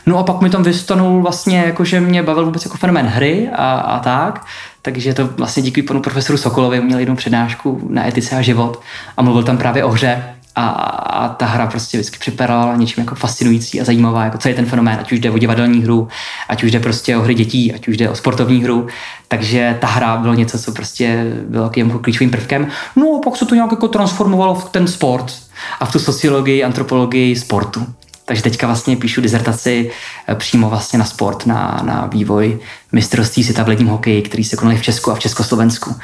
No 0.06 0.18
a 0.18 0.22
pak 0.22 0.40
mi 0.40 0.50
tam 0.50 0.62
vystanul 0.62 1.22
vlastně, 1.22 1.58
jako, 1.58 1.84
že 1.84 2.00
mě 2.00 2.22
bavil 2.22 2.44
vůbec 2.44 2.64
jako 2.64 2.76
fenomén 2.76 3.06
hry 3.06 3.48
a, 3.52 3.72
a 3.72 3.98
tak, 3.98 4.46
takže 4.82 5.14
to 5.14 5.26
vlastně 5.26 5.62
díky 5.62 5.82
panu 5.82 6.02
profesoru 6.02 6.38
Sokolovi 6.38 6.80
měl 6.80 6.98
jednu 6.98 7.16
přednášku 7.16 7.88
na 7.90 8.08
etice 8.08 8.36
a 8.36 8.42
život 8.42 8.80
a 9.16 9.22
mluvil 9.22 9.42
tam 9.42 9.58
právě 9.58 9.84
o 9.84 9.90
hře 9.90 10.24
a, 10.56 10.68
a 10.68 11.28
ta 11.28 11.46
hra 11.46 11.66
prostě 11.66 11.98
vždycky 11.98 12.18
připadala 12.18 12.76
něčím 12.76 13.02
jako 13.02 13.14
fascinující 13.14 13.80
a 13.80 13.84
zajímavá, 13.84 14.24
jako 14.24 14.38
celý 14.38 14.54
ten 14.54 14.66
fenomén, 14.66 14.98
ať 15.00 15.12
už 15.12 15.18
jde 15.18 15.30
o 15.30 15.38
divadelní 15.38 15.82
hru, 15.82 16.08
ať 16.48 16.64
už 16.64 16.70
jde 16.70 16.80
prostě 16.80 17.16
o 17.16 17.20
hry 17.20 17.34
dětí, 17.34 17.74
ať 17.74 17.88
už 17.88 17.96
jde 17.96 18.10
o 18.10 18.14
sportovní 18.14 18.62
hru, 18.62 18.86
takže 19.28 19.78
ta 19.80 19.86
hra 19.86 20.16
bylo 20.16 20.34
něco, 20.34 20.58
co 20.58 20.72
prostě 20.72 21.32
bylo 21.48 21.70
jako 21.76 21.98
klíčovým 21.98 22.30
prvkem. 22.30 22.68
No 22.96 23.06
a 23.06 23.20
pak 23.24 23.36
se 23.36 23.46
to 23.46 23.54
nějak 23.54 23.70
jako 23.70 23.88
transformovalo 23.88 24.54
v 24.54 24.70
ten 24.70 24.88
sport 24.88 25.32
a 25.80 25.84
v 25.84 25.92
tu 25.92 25.98
sociologii, 25.98 26.64
antropologii 26.64 27.36
sportu. 27.36 27.86
Takže 28.30 28.42
teďka 28.42 28.66
vlastně 28.66 28.96
píšu 28.96 29.20
dizertaci 29.20 29.90
eh, 30.28 30.34
přímo 30.34 30.70
vlastně 30.70 30.98
na 30.98 31.04
sport, 31.04 31.46
na, 31.46 31.80
na 31.84 32.06
vývoj 32.12 32.58
mistrovství 32.92 33.44
světa 33.44 33.62
v 33.62 33.68
ledním 33.68 33.88
hokeji, 33.88 34.22
který 34.22 34.44
se 34.44 34.56
konaly 34.56 34.78
v 34.78 34.82
Česku 34.82 35.10
a 35.10 35.14
v 35.14 35.18
Československu 35.18 35.94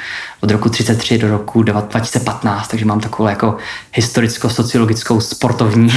od 0.41 0.51
roku 0.51 0.69
33 0.69 1.17
do 1.17 1.27
roku 1.27 1.63
2015, 1.63 2.67
takže 2.67 2.85
mám 2.85 2.99
takovou 2.99 3.29
jako 3.29 3.57
historicko-sociologickou 3.93 5.19
sportovní 5.21 5.91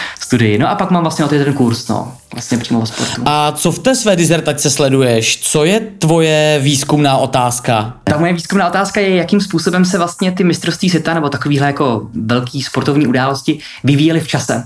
studii. 0.20 0.58
No 0.58 0.70
a 0.70 0.74
pak 0.74 0.90
mám 0.90 1.02
vlastně 1.02 1.22
na 1.22 1.28
ten 1.28 1.52
kurz, 1.52 1.88
no, 1.88 2.12
vlastně 2.32 2.58
přímo 2.58 2.80
o 2.80 2.86
sportu. 2.86 3.22
A 3.26 3.52
co 3.52 3.72
v 3.72 3.78
té 3.78 3.94
své 3.94 4.16
dizertaci 4.16 4.70
sleduješ? 4.70 5.40
Co 5.42 5.64
je 5.64 5.80
tvoje 5.80 6.58
výzkumná 6.62 7.16
otázka? 7.16 7.94
Ta 8.04 8.18
moje 8.18 8.32
výzkumná 8.32 8.68
otázka 8.68 9.00
je, 9.00 9.16
jakým 9.16 9.40
způsobem 9.40 9.84
se 9.84 9.98
vlastně 9.98 10.32
ty 10.32 10.44
mistrovství 10.44 10.90
světa 10.90 11.14
nebo 11.14 11.28
takovýhle 11.28 11.66
jako 11.66 12.08
velký 12.14 12.62
sportovní 12.62 13.06
události 13.06 13.58
vyvíjely 13.84 14.20
v 14.20 14.28
čase 14.28 14.64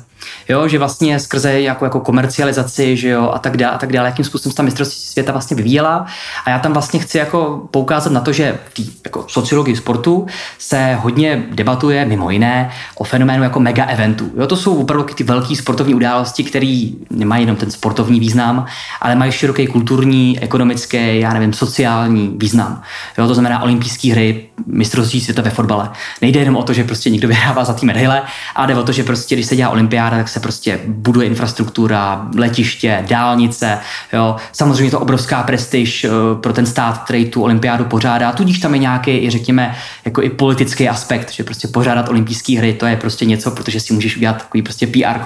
jo, 0.49 0.69
že 0.69 0.79
vlastně 0.79 1.21
skrze 1.21 1.61
jako, 1.61 1.85
jako 1.85 2.01
komercializaci, 2.01 2.97
že 2.97 3.09
jo, 3.09 3.31
a 3.35 3.39
tak 3.39 3.57
dále, 3.57 3.75
a 3.75 3.79
tak 3.79 3.93
dále, 3.93 4.09
jakým 4.09 4.25
způsobem 4.25 4.53
se 4.53 4.57
ta 4.57 4.63
mistrovství 4.63 5.01
světa 5.01 5.33
vlastně 5.33 5.57
vyvíjela. 5.57 6.07
A 6.45 6.51
já 6.51 6.59
tam 6.59 6.73
vlastně 6.73 7.01
chci 7.01 7.19
jako 7.19 7.69
poukázat 7.71 8.13
na 8.13 8.21
to, 8.21 8.33
že 8.33 8.59
v 8.71 8.75
té 8.75 8.83
jako 9.05 9.25
sociologii 9.29 9.77
sportu 9.77 10.27
se 10.59 10.99
hodně 11.01 11.45
debatuje 11.51 12.05
mimo 12.05 12.31
jiné 12.31 12.71
o 12.95 13.05
fenoménu 13.05 13.43
jako 13.43 13.61
mega 13.61 13.85
eventů. 13.85 14.31
Jo, 14.37 14.47
to 14.47 14.57
jsou 14.57 14.77
opravdu 14.77 15.15
ty 15.15 15.25
velké 15.25 15.57
sportovní 15.57 15.95
události, 15.95 16.45
které 16.45 16.91
nemají 17.11 17.43
jenom 17.43 17.57
ten 17.57 17.71
sportovní 17.71 18.21
význam, 18.21 18.67
ale 19.01 19.15
mají 19.15 19.33
široký 19.33 19.67
kulturní, 19.67 20.41
ekonomický, 20.41 21.21
já 21.21 21.33
nevím, 21.33 21.53
sociální 21.53 22.35
význam. 22.37 22.83
Jo, 23.19 23.27
to 23.27 23.35
znamená 23.35 23.63
olympijské 23.63 24.13
hry, 24.13 24.49
mistrovství 24.67 25.21
světa 25.21 25.43
ve 25.43 25.51
fotbale. 25.51 25.91
Nejde 26.23 26.41
jenom 26.41 26.57
o 26.57 26.63
to, 26.63 26.73
že 26.73 26.85
prostě 26.85 27.11
někdo 27.11 27.29
vyhrává 27.29 27.65
za 27.65 27.73
tým 27.73 27.87
medaile, 27.87 28.23
ale 28.55 28.67
jde 28.67 28.77
o 28.77 28.83
to, 28.83 28.93
že 28.93 29.05
prostě, 29.05 29.35
když 29.35 29.47
se 29.47 29.57
dělá 29.57 29.71
olympiáda, 29.71 30.10
tak 30.17 30.29
se 30.29 30.41
prostě 30.41 30.81
buduje 30.87 31.27
infrastruktura, 31.27 32.29
letiště, 32.37 33.05
dálnice. 33.09 33.79
Jo. 34.13 34.37
Samozřejmě 34.53 34.91
to 34.91 35.01
obrovská 35.01 35.43
prestiž 35.43 36.05
eh, 36.05 36.11
pro 36.41 36.53
ten 36.53 36.67
stát, 36.67 36.99
který 36.99 37.31
tu 37.31 37.43
olympiádu 37.43 37.85
pořádá. 37.85 38.33
Tudíž 38.33 38.59
tam 38.59 38.75
je 38.75 38.81
nějaký, 38.81 39.31
řekněme, 39.31 39.77
jako 40.05 40.23
i 40.23 40.31
politický 40.31 40.89
aspekt, 40.89 41.33
že 41.33 41.45
prostě 41.45 41.69
pořádat 41.69 42.09
olympijské 42.09 42.59
hry, 42.59 42.73
to 42.73 42.87
je 42.87 42.97
prostě 42.97 43.25
něco, 43.25 43.51
protože 43.51 43.81
si 43.81 43.93
můžeš 43.93 44.17
udělat 44.17 44.39
takový 44.39 44.63
prostě 44.63 44.87
PR 44.87 45.19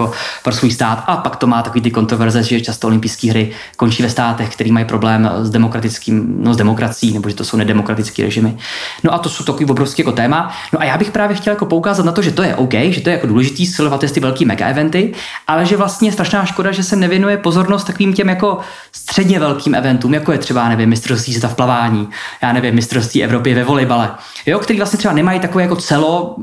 pro 0.42 0.52
svůj 0.52 0.70
stát. 0.70 1.04
A 1.06 1.16
pak 1.16 1.36
to 1.36 1.46
má 1.46 1.62
takový 1.62 1.80
ty 1.80 1.90
kontroverze, 1.90 2.42
že 2.42 2.60
často 2.60 2.86
olympijské 2.86 3.30
hry 3.30 3.50
končí 3.76 4.02
ve 4.02 4.10
státech, 4.10 4.52
který 4.52 4.72
mají 4.72 4.86
problém 4.86 5.30
s 5.42 5.50
demokratickým, 5.50 6.36
no 6.38 6.54
s 6.54 6.56
demokracií, 6.56 7.12
nebo 7.12 7.28
že 7.28 7.34
to 7.34 7.44
jsou 7.44 7.56
nedemokratické 7.56 8.22
režimy. 8.22 8.56
No 9.04 9.14
a 9.14 9.18
to 9.18 9.28
jsou 9.28 9.44
takový 9.44 9.66
obrovský 9.66 10.02
jako 10.02 10.12
téma. 10.12 10.52
No 10.72 10.80
a 10.80 10.84
já 10.84 10.98
bych 10.98 11.10
právě 11.10 11.36
chtěl 11.36 11.52
jako 11.52 11.66
poukázat 11.66 12.06
na 12.06 12.12
to, 12.12 12.22
že 12.22 12.30
to 12.30 12.42
je 12.42 12.56
OK, 12.56 12.74
že 12.88 13.00
to 13.00 13.10
je 13.10 13.14
jako 13.14 13.26
důležitý 13.26 13.66
silovat 13.66 14.04
ty 14.12 14.20
velký 14.20 14.44
mega 14.44 14.66
eventy, 14.74 15.14
ale 15.46 15.66
že 15.66 15.76
vlastně 15.76 16.08
je 16.08 16.12
strašná 16.12 16.44
škoda, 16.44 16.72
že 16.72 16.82
se 16.82 16.96
nevěnuje 16.96 17.36
pozornost 17.36 17.84
takovým 17.84 18.12
těm 18.12 18.28
jako 18.28 18.58
středně 18.92 19.38
velkým 19.38 19.74
eventům, 19.74 20.14
jako 20.14 20.32
je 20.32 20.38
třeba, 20.38 20.68
nevím, 20.68 20.88
mistrovství 20.88 21.32
světa 21.32 21.48
v 21.48 21.54
plavání, 21.54 22.08
já 22.42 22.52
nevím, 22.52 22.74
mistrovství 22.74 23.24
Evropy 23.24 23.54
ve 23.54 23.64
volejbale, 23.64 24.10
jo, 24.46 24.58
který 24.58 24.78
vlastně 24.78 24.98
třeba 24.98 25.14
nemají 25.14 25.40
takový 25.40 25.64
jako 25.64 25.76
celo 25.76 26.36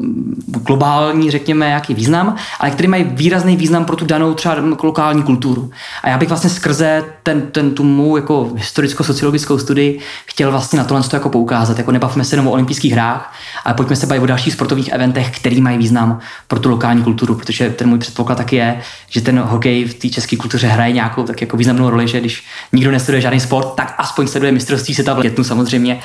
globální, 0.47 1.31
řekněme, 1.31 1.69
jaký 1.71 1.93
význam, 1.93 2.35
ale 2.59 2.71
který 2.71 2.87
mají 2.87 3.03
výrazný 3.03 3.57
význam 3.57 3.85
pro 3.85 3.95
tu 3.95 4.05
danou 4.05 4.33
třeba 4.33 4.55
lokální 4.83 5.23
kulturu. 5.23 5.71
A 6.03 6.09
já 6.09 6.17
bych 6.17 6.29
vlastně 6.29 6.49
skrze 6.49 7.03
ten, 7.23 7.41
ten 7.41 7.71
tu 7.71 7.83
mou 7.83 8.15
jako 8.15 8.49
historicko-sociologickou 8.55 9.57
studii 9.57 9.99
chtěl 10.25 10.51
vlastně 10.51 10.79
na 10.79 10.85
tohle 10.85 11.03
jako 11.13 11.29
poukázat, 11.29 11.77
jako 11.77 11.91
nebavme 11.91 12.23
se 12.23 12.33
jenom 12.33 12.47
o 12.47 12.51
olympijských 12.51 12.93
hrách, 12.93 13.33
ale 13.65 13.73
pojďme 13.73 13.95
se 13.95 14.07
bavit 14.07 14.21
o 14.21 14.25
dalších 14.25 14.53
sportovních 14.53 14.89
eventech, 14.89 15.39
který 15.39 15.61
mají 15.61 15.77
význam 15.77 16.19
pro 16.47 16.59
tu 16.59 16.69
lokální 16.69 17.03
kulturu, 17.03 17.35
protože 17.35 17.69
ten 17.69 17.89
můj 17.89 17.99
předpoklad 17.99 18.20
taky 18.23 18.55
je, 18.55 18.79
že 19.09 19.21
ten 19.21 19.39
hokej 19.39 19.85
v 19.85 19.93
té 19.93 20.09
české 20.09 20.37
kultuře 20.37 20.67
hraje 20.67 20.93
nějakou 20.93 21.23
tak 21.23 21.41
jako 21.41 21.57
významnou 21.57 21.89
roli, 21.89 22.07
že 22.07 22.19
když 22.19 22.43
nikdo 22.73 22.91
nestuduje 22.91 23.21
žádný 23.21 23.39
sport, 23.39 23.75
tak 23.75 23.95
aspoň 23.97 24.27
sleduje 24.27 24.51
mistrovství 24.51 24.93
světa 24.93 25.13
v 25.13 25.19
Letnu 25.19 25.43
samozřejmě. 25.43 25.99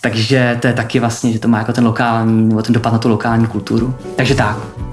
Takže 0.00 0.58
to 0.60 0.66
je 0.66 0.72
taky 0.72 1.00
vlastně, 1.00 1.32
že 1.32 1.38
to 1.38 1.48
má 1.48 1.58
jako 1.58 1.72
ten 1.72 1.84
lokální, 1.84 2.48
nebo 2.48 2.62
ten 2.62 2.72
dopad 2.72 2.92
na 2.92 2.98
tu 2.98 3.08
lokální 3.08 3.46
kulturu. 3.46 3.94
Takže 4.16 4.34
tak. 4.34 4.91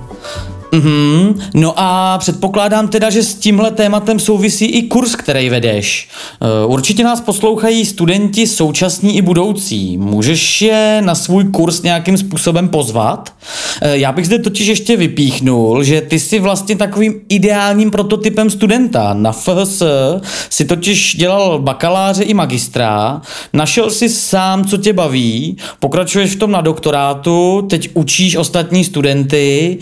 Mm-hmm. 0.71 1.41
No 1.53 1.73
a 1.75 2.17
předpokládám 2.17 2.87
teda, 2.87 3.09
že 3.09 3.23
s 3.23 3.35
tímhle 3.35 3.71
tématem 3.71 4.19
souvisí 4.19 4.65
i 4.65 4.81
kurz, 4.81 5.15
který 5.15 5.49
vedeš. 5.49 6.09
Uh, 6.65 6.73
určitě 6.73 7.03
nás 7.03 7.21
poslouchají 7.21 7.85
studenti 7.85 8.47
současní 8.47 9.17
i 9.17 9.21
budoucí. 9.21 9.97
Můžeš 9.97 10.61
je 10.61 11.01
na 11.05 11.15
svůj 11.15 11.43
kurz 11.43 11.81
nějakým 11.81 12.17
způsobem 12.17 12.69
pozvat? 12.69 13.33
Uh, 13.81 13.89
já 13.91 14.11
bych 14.11 14.25
zde 14.25 14.39
totiž 14.39 14.67
ještě 14.67 14.97
vypíchnul, 14.97 15.83
že 15.83 16.01
ty 16.01 16.19
jsi 16.19 16.39
vlastně 16.39 16.75
takovým 16.75 17.21
ideálním 17.29 17.91
prototypem 17.91 18.49
studenta. 18.49 19.13
Na 19.13 19.31
FHS 19.31 19.83
si 20.49 20.65
totiž 20.65 21.15
dělal 21.15 21.59
bakaláře 21.59 22.23
i 22.23 22.33
magistra, 22.33 23.21
našel 23.53 23.89
si 23.89 24.09
sám, 24.09 24.65
co 24.65 24.77
tě 24.77 24.93
baví, 24.93 25.57
pokračuješ 25.79 26.35
v 26.35 26.39
tom 26.39 26.51
na 26.51 26.61
doktorátu, 26.61 27.67
teď 27.69 27.89
učíš 27.93 28.35
ostatní 28.35 28.83
studenty, 28.83 29.77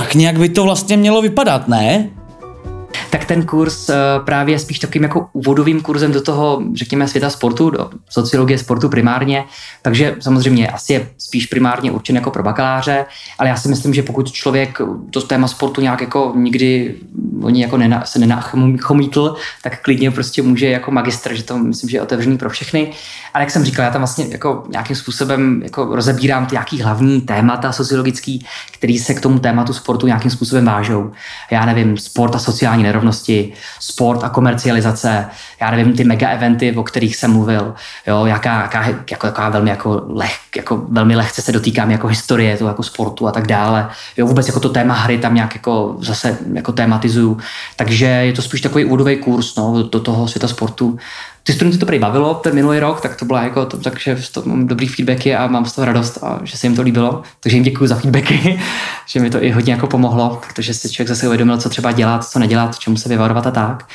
tak 0.00 0.14
nějak 0.14 0.38
by 0.38 0.48
to 0.48 0.64
vlastně 0.64 0.96
mělo 0.96 1.22
vypadat, 1.22 1.68
ne? 1.68 2.10
Tak 3.10 3.24
ten 3.24 3.46
kurz 3.46 3.88
uh, 3.88 3.94
právě 4.24 4.58
spíš 4.58 4.78
takovým 4.78 5.02
jako 5.02 5.28
úvodovým 5.32 5.80
kurzem 5.80 6.12
do 6.12 6.22
toho, 6.22 6.62
řekněme, 6.74 7.08
světa 7.08 7.30
sportu, 7.30 7.70
do 7.70 7.90
sociologie 8.08 8.58
sportu 8.58 8.88
primárně, 8.88 9.44
takže 9.82 10.16
samozřejmě 10.20 10.68
asi 10.68 10.92
je 10.92 11.08
spíš 11.18 11.46
primárně 11.46 11.92
určen 11.92 12.16
jako 12.16 12.30
pro 12.30 12.42
bakaláře, 12.42 13.04
ale 13.38 13.48
já 13.48 13.56
si 13.56 13.68
myslím, 13.68 13.94
že 13.94 14.02
pokud 14.02 14.32
člověk 14.32 14.78
to 15.10 15.20
téma 15.20 15.48
sportu 15.48 15.80
nějak 15.80 16.00
jako 16.00 16.32
nikdy 16.36 16.94
oni 17.42 17.62
jako 17.62 17.76
nena, 17.76 18.04
se 18.04 18.18
nenachomítl, 18.18 19.34
tak 19.62 19.82
klidně 19.82 20.10
prostě 20.10 20.42
může 20.42 20.66
jako 20.66 20.90
magistr, 20.90 21.34
že 21.34 21.42
to 21.42 21.58
myslím, 21.58 21.90
že 21.90 21.96
je 21.96 22.02
otevřený 22.02 22.38
pro 22.38 22.50
všechny. 22.50 22.92
Ale 23.34 23.42
jak 23.42 23.50
jsem 23.50 23.64
říkal, 23.64 23.84
já 23.84 23.90
tam 23.90 24.00
vlastně 24.00 24.26
jako 24.30 24.64
nějakým 24.68 24.96
způsobem 24.96 25.62
jako 25.62 25.84
rozebírám 25.84 26.46
ty 26.46 26.54
nějaký 26.54 26.82
hlavní 26.82 27.20
témata 27.20 27.72
sociologický, 27.72 28.46
který 28.72 28.98
se 28.98 29.14
k 29.14 29.20
tomu 29.20 29.38
tématu 29.38 29.72
sportu 29.72 30.06
nějakým 30.06 30.30
způsobem 30.30 30.64
vážou. 30.64 31.12
Já 31.50 31.66
nevím, 31.66 31.96
sport 31.96 32.34
a 32.34 32.38
sociální 32.38 32.82
nerovnost 32.82 32.99
rovnosti, 33.00 33.52
sport 33.80 34.24
a 34.24 34.28
komercializace, 34.28 35.26
já 35.60 35.70
nevím, 35.70 35.96
ty 35.96 36.04
mega 36.04 36.28
eventy, 36.28 36.76
o 36.76 36.82
kterých 36.82 37.16
jsem 37.16 37.32
mluvil, 37.32 37.74
jo, 38.06 38.24
jaká, 38.24 38.62
jaká, 38.62 38.84
jako, 39.10 39.26
jaká 39.26 39.48
velmi, 39.48 39.70
jako, 39.70 40.02
leh, 40.08 40.38
jako 40.56 40.82
velmi 40.88 41.16
lehce 41.16 41.42
se 41.42 41.52
dotýkám 41.52 41.90
jako 41.90 42.06
historie, 42.06 42.56
to 42.56 42.66
jako 42.66 42.82
sportu 42.82 43.28
a 43.28 43.32
tak 43.32 43.46
dále. 43.46 43.88
Jo, 44.16 44.26
vůbec 44.26 44.46
jako 44.46 44.60
to 44.60 44.68
téma 44.68 44.94
hry 44.94 45.18
tam 45.18 45.34
nějak 45.34 45.54
jako 45.54 45.96
zase 46.00 46.38
jako 46.52 46.72
tématizuju. 46.72 47.38
Takže 47.76 48.06
je 48.06 48.32
to 48.32 48.42
spíš 48.42 48.60
takový 48.60 48.84
úvodový 48.84 49.16
kurz 49.16 49.56
no, 49.56 49.82
do 49.82 50.00
toho 50.00 50.28
světa 50.28 50.48
sportu 50.48 50.98
ty 51.42 51.52
studenty 51.52 51.78
to 51.78 51.86
prý 51.86 51.98
bavilo 51.98 52.34
ten 52.34 52.54
minulý 52.54 52.78
rok, 52.78 53.00
tak 53.00 53.16
to 53.16 53.24
bylo 53.24 53.38
jako, 53.38 53.66
to, 53.66 53.76
takže 53.76 54.18
to 54.32 54.42
mám 54.44 54.66
dobrý 54.66 54.88
feedbacky 54.88 55.36
a 55.36 55.46
mám 55.46 55.66
z 55.66 55.72
toho 55.72 55.84
radost, 55.84 56.18
a 56.22 56.40
že 56.42 56.56
se 56.56 56.66
jim 56.66 56.76
to 56.76 56.82
líbilo. 56.82 57.22
Takže 57.40 57.56
jim 57.56 57.64
děkuji 57.64 57.86
za 57.86 57.94
feedbacky, 57.94 58.60
že 59.06 59.20
mi 59.20 59.30
to 59.30 59.42
i 59.42 59.50
hodně 59.50 59.72
jako 59.72 59.86
pomohlo, 59.86 60.40
protože 60.46 60.74
si 60.74 60.90
člověk 60.90 61.08
zase 61.08 61.26
uvědomil, 61.26 61.58
co 61.58 61.68
třeba 61.68 61.92
dělat, 61.92 62.24
co 62.24 62.38
nedělat, 62.38 62.78
čemu 62.78 62.96
se 62.96 63.08
vyvarovat 63.08 63.46
a 63.46 63.50
tak. 63.50 63.88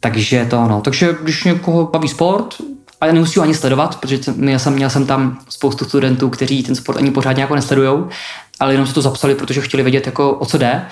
Takže 0.00 0.46
to 0.50 0.68
no, 0.68 0.80
takže 0.80 1.16
když 1.22 1.44
někoho 1.44 1.86
baví 1.86 2.08
sport, 2.08 2.54
a 3.00 3.06
já 3.06 3.12
nemusím 3.12 3.42
ani 3.42 3.54
sledovat, 3.54 4.00
protože 4.00 4.18
měl 4.36 4.58
jsem, 4.58 4.72
měl 4.72 4.90
jsem 4.90 5.06
tam 5.06 5.38
spoustu 5.48 5.84
studentů, 5.84 6.30
kteří 6.30 6.62
ten 6.62 6.74
sport 6.74 6.98
ani 6.98 7.10
pořádně 7.10 7.42
jako 7.42 7.54
nesledujou, 7.54 8.08
ale 8.60 8.74
jenom 8.74 8.86
se 8.86 8.94
to 8.94 9.02
zapsali, 9.02 9.34
protože 9.34 9.60
chtěli 9.60 9.82
vědět, 9.82 10.06
jako, 10.06 10.32
o 10.32 10.46
co 10.46 10.58
jde 10.58 10.86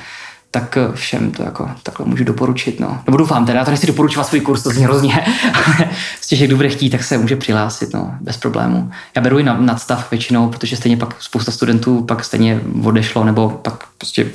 tak 0.52 0.76
eh, 0.76 0.92
všem 0.94 1.30
to 1.30 1.42
jako 1.42 1.70
takhle 1.82 2.06
můžu 2.06 2.24
doporučit. 2.24 2.80
No. 2.80 3.00
Nebo 3.06 3.16
doufám 3.16 3.46
teda, 3.46 3.58
já 3.58 3.64
to 3.64 3.70
nechci 3.70 3.86
doporučovat 3.86 4.26
svůj 4.26 4.40
kurz, 4.40 4.62
to 4.62 4.70
zní 4.70 4.84
hrozně, 4.84 5.26
ale 5.54 5.90
z 6.20 6.26
těch, 6.28 6.42
kdo 6.42 6.56
bude 6.56 6.68
chtít, 6.68 6.90
tak 6.90 7.04
se 7.04 7.18
může 7.18 7.36
přihlásit, 7.36 7.94
no, 7.94 8.14
bez 8.20 8.36
problému. 8.36 8.90
Já 9.16 9.22
beru 9.22 9.38
i 9.38 9.42
na, 9.42 9.56
nadstav 9.56 10.10
většinou, 10.10 10.48
protože 10.48 10.76
stejně 10.76 10.96
pak 10.96 11.22
spousta 11.22 11.52
studentů 11.52 12.02
pak 12.02 12.24
stejně 12.24 12.60
odešlo, 12.84 13.24
nebo 13.24 13.48
pak 13.48 13.84
prostě 13.98 14.30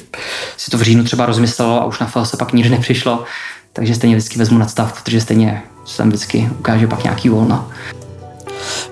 si 0.57 0.71
to 0.71 0.77
v 0.77 0.81
říjnu 0.81 1.03
třeba 1.03 1.25
rozmyslelo 1.25 1.81
a 1.81 1.85
už 1.85 1.99
na 1.99 2.25
se 2.25 2.37
pak 2.37 2.53
nikdy 2.53 2.69
nepřišlo, 2.69 3.23
takže 3.73 3.95
stejně 3.95 4.15
vždycky 4.15 4.39
vezmu 4.39 4.57
nadstav, 4.57 5.01
protože 5.01 5.21
stejně 5.21 5.63
se 5.85 5.97
tam 5.97 6.07
vždycky 6.07 6.49
ukáže 6.59 6.87
pak 6.87 7.03
nějaký 7.03 7.29
volno. 7.29 7.69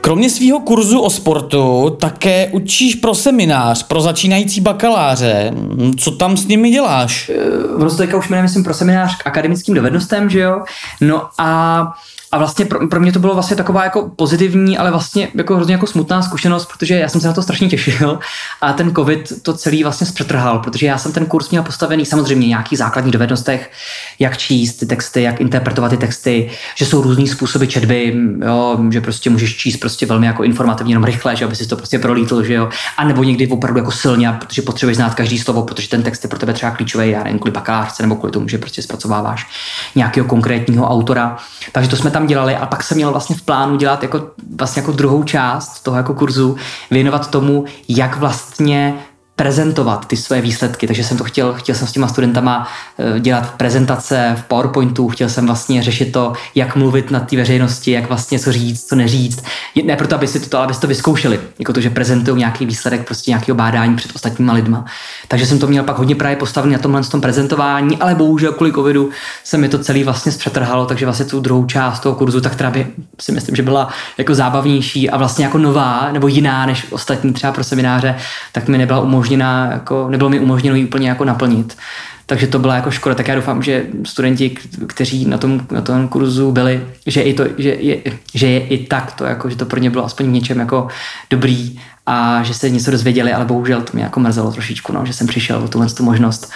Kromě 0.01 0.29
svého 0.29 0.59
kurzu 0.59 0.99
o 0.99 1.09
sportu 1.09 1.95
také 1.99 2.49
učíš 2.51 2.95
pro 2.95 3.15
seminář 3.15 3.83
pro 3.83 4.01
začínající 4.01 4.61
bakaláře. 4.61 5.53
Co 5.97 6.11
tam 6.11 6.37
s 6.37 6.47
nimi 6.47 6.69
děláš? 6.69 7.31
To 7.79 7.95
teďka 7.95 8.17
už 8.17 8.29
jmenuje, 8.29 8.43
myslím, 8.43 8.63
pro 8.63 8.73
seminář 8.73 9.17
k 9.17 9.27
akademickým 9.27 9.75
dovednostem, 9.75 10.29
že 10.29 10.39
jo? 10.39 10.63
No 11.01 11.27
a 11.37 11.87
a 12.35 12.37
vlastně 12.37 12.65
pro, 12.65 12.87
pro 12.87 12.99
mě 12.99 13.11
to 13.11 13.19
bylo 13.19 13.33
vlastně 13.33 13.55
taková 13.55 13.83
jako 13.83 14.11
pozitivní, 14.15 14.77
ale 14.77 14.91
vlastně 14.91 15.27
jako 15.35 15.55
hrozně 15.55 15.73
jako 15.73 15.87
smutná 15.87 16.21
zkušenost, 16.21 16.65
protože 16.65 16.95
já 16.95 17.09
jsem 17.09 17.21
se 17.21 17.27
na 17.27 17.33
to 17.33 17.41
strašně 17.41 17.67
těšil 17.67 18.19
a 18.61 18.73
ten 18.73 18.95
covid 18.95 19.43
to 19.43 19.53
celý 19.53 19.83
vlastně 19.83 20.07
zpřetrhal, 20.07 20.59
protože 20.59 20.85
já 20.85 20.97
jsem 20.97 21.11
ten 21.11 21.25
kurz 21.25 21.49
měl 21.49 21.63
postavený 21.63 22.05
samozřejmě 22.05 22.47
nějakých 22.47 22.77
základních 22.77 23.13
dovednostech, 23.13 23.71
jak 24.19 24.37
číst 24.37 24.75
ty 24.75 24.85
texty, 24.85 25.21
jak 25.21 25.41
interpretovat 25.41 25.91
ty 25.91 25.97
texty, 25.97 26.49
že 26.75 26.85
jsou 26.85 27.01
různý 27.01 27.27
způsoby 27.27 27.65
četby, 27.65 28.15
jo, 28.45 28.79
že 28.89 29.01
prostě 29.01 29.29
můžeš 29.29 29.57
číst 29.57 29.77
prostě 29.77 30.05
velmi 30.05 30.25
jako 30.25 30.43
informativně, 30.43 30.91
jenom 30.91 31.03
rychle, 31.03 31.35
že 31.35 31.45
aby 31.45 31.55
si 31.55 31.67
to 31.67 31.75
prostě 31.75 31.99
prolítl, 31.99 32.43
že 32.43 32.53
jo, 32.53 32.69
a 32.97 33.03
nebo 33.03 33.23
někdy 33.23 33.47
opravdu 33.47 33.79
jako 33.79 33.91
silně, 33.91 34.35
protože 34.39 34.61
potřebuješ 34.61 34.97
znát 34.97 35.15
každý 35.15 35.39
slovo, 35.39 35.61
protože 35.61 35.89
ten 35.89 36.03
text 36.03 36.23
je 36.23 36.29
pro 36.29 36.39
tebe 36.39 36.53
třeba 36.53 36.71
klíčový, 36.71 37.09
já 37.09 37.23
nevím, 37.23 37.39
kvůli 37.39 37.51
bakalářce 37.51 38.03
nebo 38.03 38.15
kvůli 38.15 38.31
tomu, 38.31 38.47
že 38.47 38.57
prostě 38.57 38.81
zpracováváš 38.81 39.47
nějakého 39.95 40.27
konkrétního 40.27 40.89
autora. 40.89 41.37
Takže 41.71 41.89
to 41.89 41.95
jsme 41.95 42.11
tam 42.11 42.24
dělali 42.25 42.55
a 42.55 42.65
pak 42.65 42.83
jsem 42.83 42.97
měl 42.97 43.11
vlastně 43.11 43.35
v 43.35 43.41
plánu 43.41 43.75
dělat 43.75 44.03
jako, 44.03 44.31
vlastně 44.55 44.79
jako 44.79 44.91
druhou 44.91 45.23
část 45.23 45.79
toho 45.79 45.97
jako 45.97 46.13
kurzu, 46.13 46.55
věnovat 46.91 47.31
tomu, 47.31 47.65
jak 47.87 48.17
vlastně 48.17 48.93
prezentovat 49.35 50.07
ty 50.07 50.17
své 50.17 50.41
výsledky, 50.41 50.87
takže 50.87 51.03
jsem 51.03 51.17
to 51.17 51.23
chtěl, 51.23 51.53
chtěl 51.53 51.75
jsem 51.75 51.87
s 51.87 51.91
těma 51.91 52.07
studentama 52.07 52.67
eh, 52.99 53.19
dělat 53.19 53.53
prezentace 53.57 54.35
v 54.39 54.43
PowerPointu, 54.43 55.09
chtěl 55.09 55.29
jsem 55.29 55.45
vlastně 55.45 55.83
řešit 55.83 56.11
to, 56.11 56.33
jak 56.55 56.75
mluvit 56.75 57.11
na 57.11 57.19
té 57.19 57.37
veřejnosti, 57.37 57.91
jak 57.91 58.07
vlastně 58.07 58.39
co 58.39 58.51
říct, 58.51 58.85
co 58.85 58.95
neříct. 58.95 59.43
Ne 59.83 59.95
proto, 59.95 60.15
aby 60.15 60.27
si 60.27 60.39
to, 60.39 60.57
aby 60.57 60.73
si 60.73 60.81
to 60.81 60.87
vyzkoušeli, 60.87 61.39
jako 61.59 61.73
to, 61.73 61.81
že 61.81 61.89
prezentují 61.89 62.37
nějaký 62.37 62.65
výsledek 62.65 63.05
prostě 63.05 63.31
nějakého 63.31 63.55
bádání 63.55 63.95
před 63.95 64.11
ostatníma 64.15 64.53
lidma. 64.53 64.85
Takže 65.27 65.45
jsem 65.45 65.59
to 65.59 65.67
měl 65.67 65.83
pak 65.83 65.97
hodně 65.97 66.15
právě 66.15 66.37
postavený 66.37 66.73
na 66.73 66.79
tomhle 66.79 67.03
tom 67.03 67.21
prezentování, 67.21 67.97
ale 67.97 68.15
bohužel 68.15 68.51
kvůli 68.51 68.73
covidu 68.73 69.09
se 69.43 69.57
mi 69.57 69.69
to 69.69 69.79
celý 69.79 70.03
vlastně 70.03 70.31
zpřetrhalo, 70.31 70.85
takže 70.85 71.05
vlastně 71.05 71.25
tu 71.25 71.39
druhou 71.39 71.65
část 71.65 71.99
toho 71.99 72.15
kurzu, 72.15 72.41
tak 72.41 72.51
která 72.51 72.71
by 72.71 72.87
si 73.19 73.31
myslím, 73.31 73.55
že 73.55 73.63
byla 73.63 73.89
jako 74.17 74.35
zábavnější 74.35 75.09
a 75.09 75.17
vlastně 75.17 75.45
jako 75.45 75.57
nová 75.57 76.09
nebo 76.11 76.27
jiná 76.27 76.65
než 76.65 76.87
ostatní 76.91 77.33
třeba 77.33 77.53
pro 77.53 77.63
semináře, 77.63 78.15
tak 78.51 78.67
mi 78.67 78.77
nebyla 78.77 78.99
umožněna 78.99 79.24
umožněna, 79.25 79.69
jako, 79.71 80.09
nebylo 80.09 80.29
mi 80.29 80.39
umožněno 80.39 80.75
ji 80.75 80.85
úplně 80.85 81.09
jako 81.09 81.25
naplnit. 81.25 81.77
Takže 82.25 82.47
to 82.47 82.59
byla 82.59 82.75
jako 82.75 82.91
škoda. 82.91 83.15
Tak 83.15 83.27
já 83.27 83.35
doufám, 83.35 83.63
že 83.63 83.85
studenti, 84.05 84.57
kteří 84.87 85.25
na 85.25 85.37
tom, 85.37 85.61
na 85.71 85.81
tom 85.81 86.07
kurzu 86.07 86.51
byli, 86.51 86.81
že, 87.05 87.21
i 87.21 87.33
to, 87.33 87.43
že, 87.57 87.69
je, 87.69 87.97
že 88.33 88.47
je 88.47 88.67
i 88.67 88.87
tak 88.87 89.11
to, 89.11 89.25
jako, 89.25 89.49
že 89.49 89.55
to 89.55 89.65
pro 89.65 89.79
ně 89.79 89.89
bylo 89.89 90.05
aspoň 90.05 90.33
něčem 90.33 90.59
jako 90.59 90.87
dobrý 91.29 91.79
a 92.05 92.43
že 92.43 92.53
se 92.53 92.69
něco 92.69 92.91
dozvěděli, 92.91 93.33
ale 93.33 93.45
bohužel 93.45 93.81
to 93.81 93.91
mě 93.93 94.03
jako 94.03 94.19
mrzelo 94.19 94.51
trošičku, 94.51 94.93
no, 94.93 95.05
že 95.05 95.13
jsem 95.13 95.27
přišel 95.27 95.57
o 95.57 95.67
tuhle 95.67 95.87
tu 95.89 96.03
možnost 96.03 96.51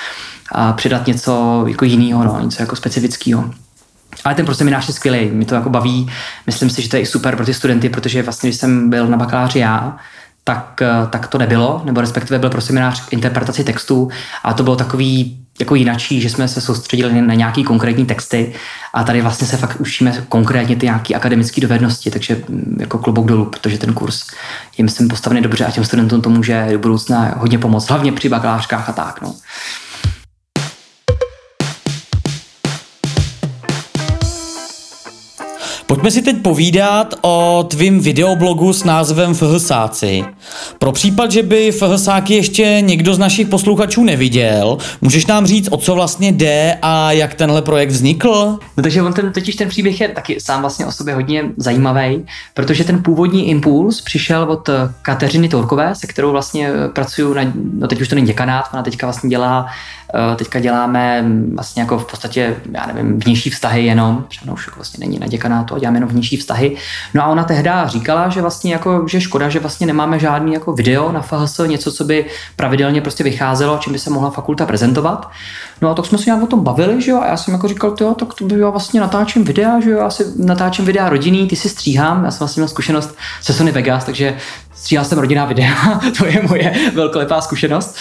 a 0.51 0.73
přidat 0.73 1.07
něco 1.07 1.63
jako 1.67 1.85
jiného, 1.85 2.23
no, 2.23 2.39
něco 2.41 2.63
jako 2.63 2.75
specifického. 2.75 3.51
Ale 4.23 4.35
ten 4.35 4.45
prostě 4.45 4.61
seminář 4.61 4.87
je 4.87 4.93
skvělý, 4.93 5.31
mi 5.31 5.45
to 5.45 5.55
jako 5.55 5.69
baví. 5.69 6.09
Myslím 6.45 6.69
si, 6.69 6.81
že 6.81 6.89
to 6.89 6.95
je 6.95 7.01
i 7.01 7.05
super 7.05 7.35
pro 7.35 7.45
ty 7.45 7.53
studenty, 7.53 7.89
protože 7.89 8.23
vlastně, 8.23 8.49
když 8.49 8.59
jsem 8.59 8.89
byl 8.89 9.07
na 9.07 9.17
bakaláři 9.17 9.59
já, 9.59 9.97
tak, 10.49 10.81
eh, 10.81 11.07
tak 11.09 11.27
to 11.27 11.37
nebylo, 11.37 11.81
nebo 11.85 12.01
respektive 12.01 12.39
byl 12.39 12.49
pro 12.49 12.61
seminář 12.61 13.05
k 13.05 13.13
interpretaci 13.13 13.63
textů 13.63 14.09
a 14.43 14.53
to 14.53 14.63
bylo 14.63 14.75
takový 14.75 15.37
jako 15.59 15.75
jinačí, 15.75 16.21
že 16.21 16.29
jsme 16.29 16.47
se 16.47 16.61
soustředili 16.61 17.21
na 17.21 17.33
nějaký 17.33 17.63
konkrétní 17.63 18.05
texty 18.05 18.53
a 18.93 19.03
tady 19.03 19.21
vlastně 19.21 19.47
se 19.47 19.57
fakt 19.57 19.77
učíme 19.79 20.25
konkrétně 20.29 20.75
ty 20.75 20.85
nějaké 20.85 21.13
akademické 21.13 21.61
dovednosti, 21.61 22.11
takže 22.11 22.41
mm, 22.49 22.77
jako 22.79 22.97
klobouk 22.97 23.27
dolů, 23.27 23.45
protože 23.45 23.77
ten 23.77 23.93
kurz 23.93 24.27
je 24.77 24.83
myslím 24.83 25.07
postavený 25.07 25.41
dobře 25.41 25.65
a 25.65 25.71
těm 25.71 25.85
studentům 25.85 26.21
to 26.21 26.29
může 26.29 26.67
do 26.71 26.79
budoucna 26.79 27.33
hodně 27.37 27.59
pomoct, 27.59 27.89
hlavně 27.89 28.11
při 28.11 28.29
bakalářkách 28.29 28.89
a 28.89 28.93
tak. 28.93 29.21
No. 29.21 29.35
Pojďme 35.89 36.11
si 36.11 36.21
teď 36.21 36.41
povídat 36.41 37.15
o 37.21 37.65
tvým 37.69 37.99
videoblogu 37.99 38.73
s 38.73 38.83
názvem 38.83 39.33
FHSáci. 39.33 40.23
Pro 40.79 40.91
případ, 40.91 41.31
že 41.31 41.43
by 41.43 41.71
FHSáky 41.71 42.33
ještě 42.33 42.77
někdo 42.81 43.13
z 43.13 43.19
našich 43.19 43.47
posluchačů 43.47 44.03
neviděl, 44.03 44.77
můžeš 45.01 45.25
nám 45.25 45.45
říct, 45.45 45.67
o 45.71 45.77
co 45.77 45.95
vlastně 45.95 46.31
jde 46.31 46.77
a 46.81 47.11
jak 47.11 47.33
tenhle 47.33 47.61
projekt 47.61 47.89
vznikl? 47.89 48.59
No 48.77 48.83
takže 48.83 49.01
on 49.01 49.13
ten, 49.13 49.33
totiž 49.33 49.55
ten 49.55 49.69
příběh 49.69 50.01
je 50.01 50.07
taky 50.07 50.41
sám 50.41 50.61
vlastně 50.61 50.85
o 50.85 50.91
sobě 50.91 51.13
hodně 51.13 51.43
zajímavý, 51.57 52.25
protože 52.53 52.83
ten 52.83 53.03
původní 53.03 53.49
impuls 53.49 54.01
přišel 54.01 54.43
od 54.43 54.69
Kateřiny 55.01 55.49
Tourkové, 55.49 55.95
se 55.95 56.07
kterou 56.07 56.31
vlastně 56.31 56.71
pracuju 56.93 57.33
na, 57.33 57.41
no 57.73 57.87
teď 57.87 58.01
už 58.01 58.07
to 58.07 58.15
není 58.15 58.27
děkanát, 58.27 58.65
ona 58.73 58.83
teďka 58.83 59.07
vlastně 59.07 59.29
dělá 59.29 59.65
Eh, 59.65 59.98
teďka 60.35 60.59
děláme 60.59 61.25
vlastně 61.53 61.81
jako 61.81 61.99
v 61.99 62.05
podstatě, 62.05 62.55
já 62.71 62.85
nevím, 62.85 63.19
vnější 63.19 63.49
vztahy 63.49 63.85
jenom, 63.85 64.25
protože 64.27 64.51
už 64.51 64.75
vlastně 64.75 65.07
není 65.07 65.19
na 65.19 65.27
děkanátu 65.27 65.75
a 65.75 65.79
děláme 65.79 65.97
jenom 65.97 66.09
vnější 66.09 66.37
vztahy. 66.37 66.75
No 67.13 67.23
a 67.23 67.27
ona 67.27 67.43
tehdy 67.43 67.69
říkala, 67.85 68.29
že 68.29 68.41
vlastně 68.41 68.73
jako, 68.73 69.05
že 69.07 69.21
škoda, 69.21 69.49
že 69.49 69.59
vlastně 69.59 69.87
nemáme 69.87 70.19
žádný 70.19 70.53
jako 70.53 70.73
video 70.73 71.11
na 71.11 71.21
FHS, 71.21 71.59
něco, 71.67 71.91
co 71.91 72.03
by 72.03 72.25
pravidelně 72.55 73.01
prostě 73.01 73.23
vycházelo, 73.23 73.77
čím 73.77 73.93
by 73.93 73.99
se 73.99 74.09
mohla 74.09 74.29
fakulta 74.29 74.65
prezentovat. 74.65 75.31
No 75.81 75.89
a 75.89 75.93
tak 75.93 76.05
jsme 76.05 76.17
se 76.17 76.23
nějak 76.25 76.43
o 76.43 76.47
tom 76.47 76.63
bavili, 76.63 77.01
že 77.01 77.11
jo, 77.11 77.19
a 77.19 77.27
já 77.27 77.37
jsem 77.37 77.53
jako 77.53 77.67
říkal, 77.67 77.95
jo, 78.01 78.13
tak 78.13 78.33
to 78.33 78.45
by 78.45 78.59
já 78.59 78.69
vlastně 78.69 79.01
natáčím 79.01 79.43
videa, 79.43 79.79
že 79.79 79.89
jo, 79.89 79.99
já 79.99 80.09
si 80.09 80.25
natáčím 80.37 80.85
videa 80.85 81.09
rodinný, 81.09 81.47
ty 81.47 81.55
si 81.55 81.69
stříhám, 81.69 82.25
já 82.25 82.31
jsem 82.31 82.39
vlastně 82.39 82.61
měl 82.61 82.67
zkušenost 82.67 83.15
se 83.41 83.53
Sony 83.53 83.71
Vegas, 83.71 84.05
takže 84.05 84.37
stříhal 84.79 85.05
jsem 85.05 85.19
rodinná 85.19 85.45
videa, 85.45 86.01
to 86.17 86.25
je 86.25 86.41
moje 86.47 86.73
velkolepá 86.93 87.41
zkušenost. 87.41 87.95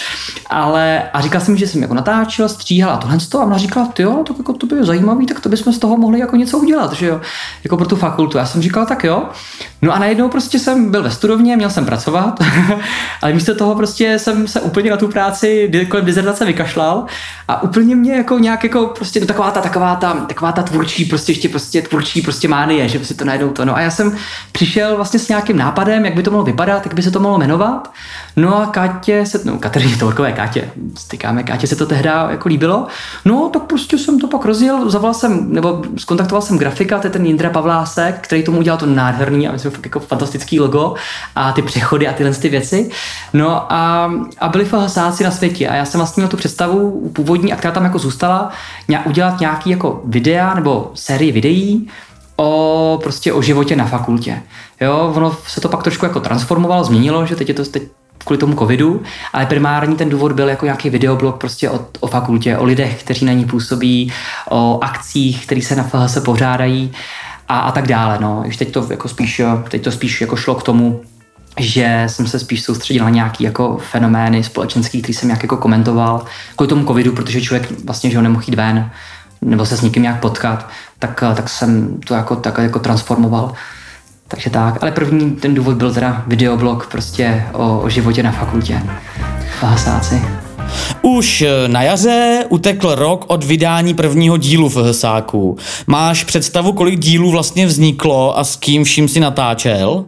Ale 0.49 1.03
a 1.13 1.21
říkal 1.21 1.41
jsem, 1.41 1.57
že 1.57 1.67
jsem 1.67 1.81
jako 1.81 1.93
natáčel, 1.93 2.49
stříhal 2.49 2.91
a 2.91 2.97
tohle 2.97 3.17
to 3.29 3.41
a 3.41 3.45
ona 3.45 3.57
říkala, 3.57 3.85
ty 3.85 4.03
jo, 4.03 4.23
to, 4.27 4.35
jako, 4.37 4.53
to 4.53 4.65
by 4.65 4.75
zajímavý, 4.85 5.25
tak 5.25 5.39
to 5.39 5.49
bychom 5.49 5.73
z 5.73 5.79
toho 5.79 5.97
mohli 5.97 6.19
jako 6.19 6.35
něco 6.35 6.57
udělat, 6.57 6.93
že 6.93 7.05
jo, 7.05 7.21
jako 7.63 7.77
pro 7.77 7.87
tu 7.87 7.95
fakultu. 7.95 8.37
Já 8.37 8.45
jsem 8.45 8.61
říkal, 8.61 8.85
tak 8.85 9.03
jo. 9.03 9.23
No 9.81 9.93
a 9.93 9.99
najednou 9.99 10.29
prostě 10.29 10.59
jsem 10.59 10.91
byl 10.91 11.03
ve 11.03 11.11
studovně, 11.11 11.55
měl 11.55 11.69
jsem 11.69 11.85
pracovat, 11.85 12.39
ale 13.21 13.33
místo 13.33 13.55
toho 13.55 13.75
prostě 13.75 14.19
jsem 14.19 14.47
se 14.47 14.61
úplně 14.61 14.89
na 14.91 14.97
tu 14.97 15.07
práci 15.07 15.71
kolem 15.89 16.05
dizertace 16.05 16.45
vykašlal 16.45 17.05
a 17.47 17.63
úplně 17.63 17.95
mě 17.95 18.15
jako 18.15 18.39
nějak 18.39 18.63
jako 18.63 18.85
prostě 18.85 19.19
no, 19.19 19.25
taková 19.25 19.51
ta, 19.51 19.61
taková 19.61 19.95
ta, 19.95 20.13
taková 20.13 20.51
ta 20.51 20.63
tvůrčí, 20.63 21.05
prostě 21.05 21.31
ještě 21.31 21.49
prostě 21.49 21.81
tvůrčí 21.81 22.21
prostě 22.21 22.47
mánie, 22.47 22.89
že 22.89 23.05
si 23.05 23.13
to 23.13 23.25
najednou 23.25 23.49
to. 23.49 23.65
No 23.65 23.75
a 23.75 23.81
já 23.81 23.91
jsem 23.91 24.15
přišel 24.51 24.95
vlastně 24.95 25.19
s 25.19 25.27
nějakým 25.27 25.57
nápadem, 25.57 26.05
jak 26.05 26.13
by 26.13 26.23
to 26.23 26.31
mohlo 26.31 26.45
vypadat 26.45 26.68
pořádá, 26.69 26.83
tak 26.83 26.93
by 26.93 27.03
se 27.03 27.11
to 27.11 27.19
mohlo 27.19 27.37
jmenovat. 27.37 27.91
No 28.35 28.61
a 28.61 28.65
Kátě 28.65 29.25
se, 29.25 29.39
no 29.43 29.57
Kateřině 29.57 29.95
Tvorkové 29.95 30.31
Kátě, 30.31 30.69
stykáme, 30.95 31.43
Kátě 31.43 31.67
se 31.67 31.75
to 31.75 31.85
tehdy 31.85 32.09
jako 32.29 32.49
líbilo. 32.49 32.87
No 33.25 33.49
tak 33.53 33.63
prostě 33.63 33.97
jsem 33.97 34.19
to 34.19 34.27
pak 34.27 34.45
rozjel, 34.45 34.89
zavolal 34.89 35.13
jsem, 35.13 35.53
nebo 35.53 35.81
skontaktoval 35.97 36.41
jsem 36.41 36.57
grafika, 36.57 36.99
to 36.99 37.07
je 37.07 37.11
ten 37.11 37.25
Jindra 37.25 37.49
Pavlásek, 37.49 38.15
který 38.21 38.43
tomu 38.43 38.59
udělal 38.59 38.77
to 38.77 38.85
nádherný 38.85 39.47
a 39.47 39.51
myslím, 39.51 39.71
jako 39.83 39.99
fantastický 39.99 40.59
logo 40.59 40.93
a 41.35 41.51
ty 41.51 41.61
přechody 41.61 42.07
a 42.07 42.13
tyhle 42.13 42.33
ty 42.33 42.49
věci. 42.49 42.89
No 43.33 43.73
a, 43.73 44.11
a 44.39 44.49
byli 44.49 44.65
FHSáci 44.65 45.23
na 45.23 45.31
světě 45.31 45.67
a 45.67 45.75
já 45.75 45.85
jsem 45.85 45.99
vlastně 45.99 46.21
měl 46.21 46.29
tu 46.29 46.37
představu 46.37 47.09
původní, 47.13 47.53
a 47.53 47.55
která 47.55 47.73
tam 47.73 47.83
jako 47.83 47.99
zůstala, 47.99 48.49
udělat 49.05 49.39
nějaký 49.39 49.69
jako 49.69 50.01
videa 50.05 50.53
nebo 50.53 50.91
sérii 50.93 51.31
videí, 51.31 51.89
o 52.39 52.99
prostě 53.03 53.33
o 53.33 53.41
životě 53.41 53.75
na 53.75 53.85
fakultě. 53.85 54.41
Jo, 54.81 55.13
ono 55.15 55.37
se 55.47 55.61
to 55.61 55.69
pak 55.69 55.83
trošku 55.83 56.05
jako 56.05 56.19
transformovalo, 56.19 56.83
změnilo, 56.83 57.25
že 57.25 57.35
teď 57.35 57.47
je 57.47 57.53
to 57.53 57.65
teď 57.65 57.83
kvůli 58.25 58.37
tomu 58.37 58.55
covidu, 58.55 59.01
ale 59.33 59.45
primární 59.45 59.95
ten 59.95 60.09
důvod 60.09 60.31
byl 60.31 60.49
jako 60.49 60.65
nějaký 60.65 60.89
videoblog 60.89 61.37
prostě 61.37 61.69
o, 61.69 61.79
o 61.99 62.07
fakultě, 62.07 62.57
o 62.57 62.63
lidech, 62.63 63.03
kteří 63.03 63.25
na 63.25 63.33
ní 63.33 63.45
působí, 63.45 64.13
o 64.49 64.79
akcích, 64.81 65.45
které 65.45 65.61
se 65.61 65.75
na 65.75 65.83
FHS 65.83 66.19
pořádají 66.25 66.91
a, 67.47 67.59
a 67.59 67.71
tak 67.71 67.87
dále. 67.87 68.17
No. 68.21 68.43
Už 68.47 68.57
teď 68.57 68.71
to 68.71 68.87
jako 68.89 69.07
spíš, 69.07 69.41
teď 69.69 69.83
to 69.83 69.91
spíš 69.91 70.21
jako 70.21 70.35
šlo 70.35 70.55
k 70.55 70.63
tomu, 70.63 71.01
že 71.57 72.03
jsem 72.07 72.27
se 72.27 72.39
spíš 72.39 72.63
soustředil 72.63 73.03
na 73.03 73.09
nějaký 73.09 73.43
jako 73.43 73.77
fenomény 73.91 74.43
společenský, 74.43 75.01
který 75.01 75.13
jsem 75.13 75.27
nějak 75.27 75.43
jako 75.43 75.57
komentoval 75.57 76.25
kvůli 76.55 76.67
tomu 76.67 76.85
covidu, 76.85 77.11
protože 77.11 77.41
člověk 77.41 77.85
vlastně 77.85 78.09
že 78.09 78.17
ho 78.17 78.23
nemohl 78.23 78.43
jít 78.47 78.55
ven 78.55 78.91
nebo 79.41 79.65
se 79.65 79.77
s 79.77 79.81
někým 79.81 80.03
nějak 80.03 80.19
potkat, 80.19 80.69
tak, 80.99 81.23
tak 81.35 81.49
jsem 81.49 81.97
to 82.07 82.13
jako, 82.13 82.35
tak 82.35 82.57
jako 82.57 82.79
transformoval. 82.79 83.53
Takže 84.27 84.49
tak, 84.49 84.77
ale 84.81 84.91
první 84.91 85.31
ten 85.31 85.55
důvod 85.55 85.77
byl 85.77 85.93
teda 85.93 86.23
videoblog 86.27 86.87
prostě 86.91 87.45
o, 87.53 87.79
o 87.79 87.89
životě 87.89 88.23
na 88.23 88.31
fakultě. 88.31 88.81
Fahasáci. 89.59 90.21
Už 91.01 91.43
na 91.67 91.83
jaře 91.83 92.45
utekl 92.49 92.95
rok 92.95 93.25
od 93.27 93.43
vydání 93.43 93.93
prvního 93.93 94.37
dílu 94.37 94.69
v 94.69 94.75
Hsáku. 94.75 95.57
Máš 95.87 96.23
představu, 96.23 96.73
kolik 96.73 96.99
dílů 96.99 97.31
vlastně 97.31 97.67
vzniklo 97.67 98.37
a 98.37 98.43
s 98.43 98.55
kým 98.55 98.83
vším 98.83 99.07
si 99.07 99.19
natáčel? 99.19 100.05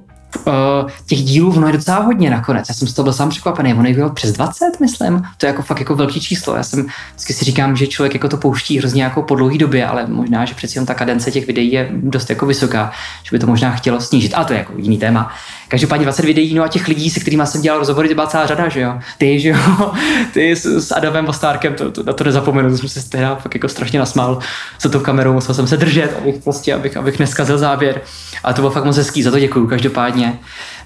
Uh, 0.47 0.89
těch 1.05 1.19
dílů 1.19 1.53
ono 1.57 1.67
je 1.67 1.73
docela 1.73 1.99
hodně 1.99 2.29
nakonec. 2.29 2.69
Já 2.69 2.75
jsem 2.75 2.87
z 2.87 2.93
toho 2.93 3.03
byl 3.03 3.13
sám 3.13 3.29
překvapený. 3.29 3.73
Ono 3.73 3.87
je 3.87 3.93
bylo 3.93 4.09
přes 4.09 4.31
20, 4.31 4.65
myslím. 4.79 5.23
To 5.37 5.45
je 5.45 5.47
jako 5.47 5.61
fakt 5.61 5.79
jako 5.79 5.95
velký 5.95 6.21
číslo. 6.21 6.55
Já 6.55 6.63
jsem 6.63 6.85
vždycky 7.09 7.33
si 7.33 7.45
říkám, 7.45 7.75
že 7.75 7.87
člověk 7.87 8.13
jako 8.13 8.29
to 8.29 8.37
pouští 8.37 8.79
hrozně 8.79 9.03
jako 9.03 9.21
po 9.21 9.35
dlouhé 9.35 9.57
době, 9.57 9.85
ale 9.85 10.07
možná, 10.07 10.45
že 10.45 10.55
přeci 10.55 10.77
jen 10.77 10.85
ta 10.85 10.93
kadence 10.93 11.31
těch 11.31 11.47
videí 11.47 11.71
je 11.71 11.89
dost 11.91 12.29
jako 12.29 12.45
vysoká, 12.45 12.91
že 13.23 13.29
by 13.31 13.39
to 13.39 13.47
možná 13.47 13.71
chtělo 13.71 14.01
snížit. 14.01 14.33
A 14.33 14.43
to 14.43 14.53
je 14.53 14.59
jako 14.59 14.73
jiný 14.77 14.97
téma. 14.97 15.31
Každopádně 15.71 16.03
20 16.03 16.25
videí, 16.25 16.53
no 16.53 16.63
a 16.63 16.67
těch 16.67 16.87
lidí, 16.87 17.09
se 17.09 17.19
kterými 17.19 17.43
jsem 17.47 17.61
dělal 17.61 17.79
rozhovory, 17.79 18.07
to 18.07 18.15
byla 18.15 18.27
celá 18.27 18.45
řada, 18.45 18.69
že 18.69 18.81
jo. 18.81 18.99
Ty, 19.17 19.39
že 19.39 19.49
jo, 19.49 19.91
ty 20.33 20.51
s, 20.55 20.65
s 20.65 20.91
Adamem 20.91 21.27
Ostárkem, 21.27 21.73
to, 21.73 21.91
to, 21.91 22.03
na 22.03 22.13
to 22.13 22.23
nezapomenu, 22.23 22.69
to 22.69 22.77
jsem 22.77 22.89
se 22.89 23.09
tehdy 23.09 23.27
fakt 23.39 23.53
jako 23.53 23.67
strašně 23.67 23.99
nasmál 23.99 24.39
za 24.81 24.89
tou 24.89 24.99
kamerou, 24.99 25.33
musel 25.33 25.55
jsem 25.55 25.67
se 25.67 25.77
držet, 25.77 26.17
abych 26.21 26.35
prostě, 26.43 26.73
abych, 26.73 26.97
abych 26.97 27.19
neskazil 27.19 27.57
záběr. 27.57 28.01
A 28.43 28.53
to 28.53 28.61
bylo 28.61 28.71
fakt 28.71 28.85
moc 28.85 28.97
hezký, 28.97 29.23
za 29.23 29.31
to 29.31 29.39
děkuju 29.39 29.67
každopádně. 29.67 30.39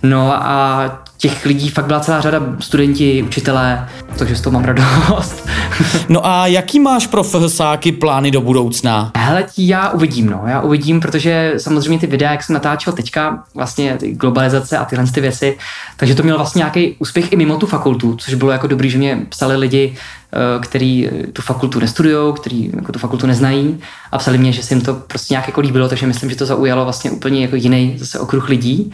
No 0.03 0.33
a 0.33 1.03
těch 1.17 1.45
lidí 1.45 1.69
fakt 1.69 1.85
byla 1.85 1.99
celá 1.99 2.21
řada, 2.21 2.41
studenti, 2.59 3.23
učitelé, 3.23 3.89
takže 4.17 4.35
z 4.35 4.41
toho 4.41 4.53
mám 4.53 4.63
radost. 4.63 5.49
no 6.09 6.25
a 6.25 6.47
jaký 6.47 6.79
máš 6.79 7.07
pro 7.07 7.23
FHSáky 7.23 7.91
plány 7.91 8.31
do 8.31 8.41
budoucna? 8.41 9.11
Hele, 9.17 9.45
já 9.57 9.89
uvidím, 9.89 10.29
no, 10.29 10.43
já 10.47 10.61
uvidím, 10.61 10.99
protože 10.99 11.53
samozřejmě 11.57 11.99
ty 11.99 12.07
videa, 12.07 12.31
jak 12.31 12.43
jsem 12.43 12.53
natáčel 12.53 12.93
teďka, 12.93 13.43
vlastně 13.55 13.97
ty 13.97 14.11
globalizace 14.11 14.77
a 14.77 14.85
tyhle 14.85 15.07
ty 15.07 15.21
věci, 15.21 15.57
takže 15.97 16.15
to 16.15 16.23
mělo 16.23 16.37
vlastně 16.37 16.59
nějaký 16.59 16.95
úspěch 16.99 17.33
i 17.33 17.35
mimo 17.35 17.57
tu 17.57 17.65
fakultu, 17.65 18.15
což 18.15 18.33
bylo 18.33 18.51
jako 18.51 18.67
dobrý, 18.67 18.89
že 18.89 18.97
mě 18.97 19.25
psali 19.29 19.55
lidi, 19.55 19.95
eh, 20.33 20.59
který 20.61 21.09
tu 21.33 21.41
fakultu 21.41 21.79
nestudují, 21.79 22.33
který 22.33 22.71
jako 22.75 22.91
tu 22.91 22.99
fakultu 22.99 23.27
neznají 23.27 23.79
a 24.11 24.17
psali 24.17 24.37
mě, 24.37 24.51
že 24.51 24.63
se 24.63 24.73
jim 24.73 24.81
to 24.81 24.93
prostě 24.93 25.33
nějak 25.33 25.47
jako 25.47 25.61
líbilo, 25.61 25.89
takže 25.89 26.07
myslím, 26.07 26.29
že 26.29 26.35
to 26.35 26.45
zaujalo 26.45 26.83
vlastně 26.83 27.11
úplně 27.11 27.41
jako 27.41 27.55
jiný 27.55 27.93
zase 27.97 28.19
okruh 28.19 28.49
lidí. 28.49 28.93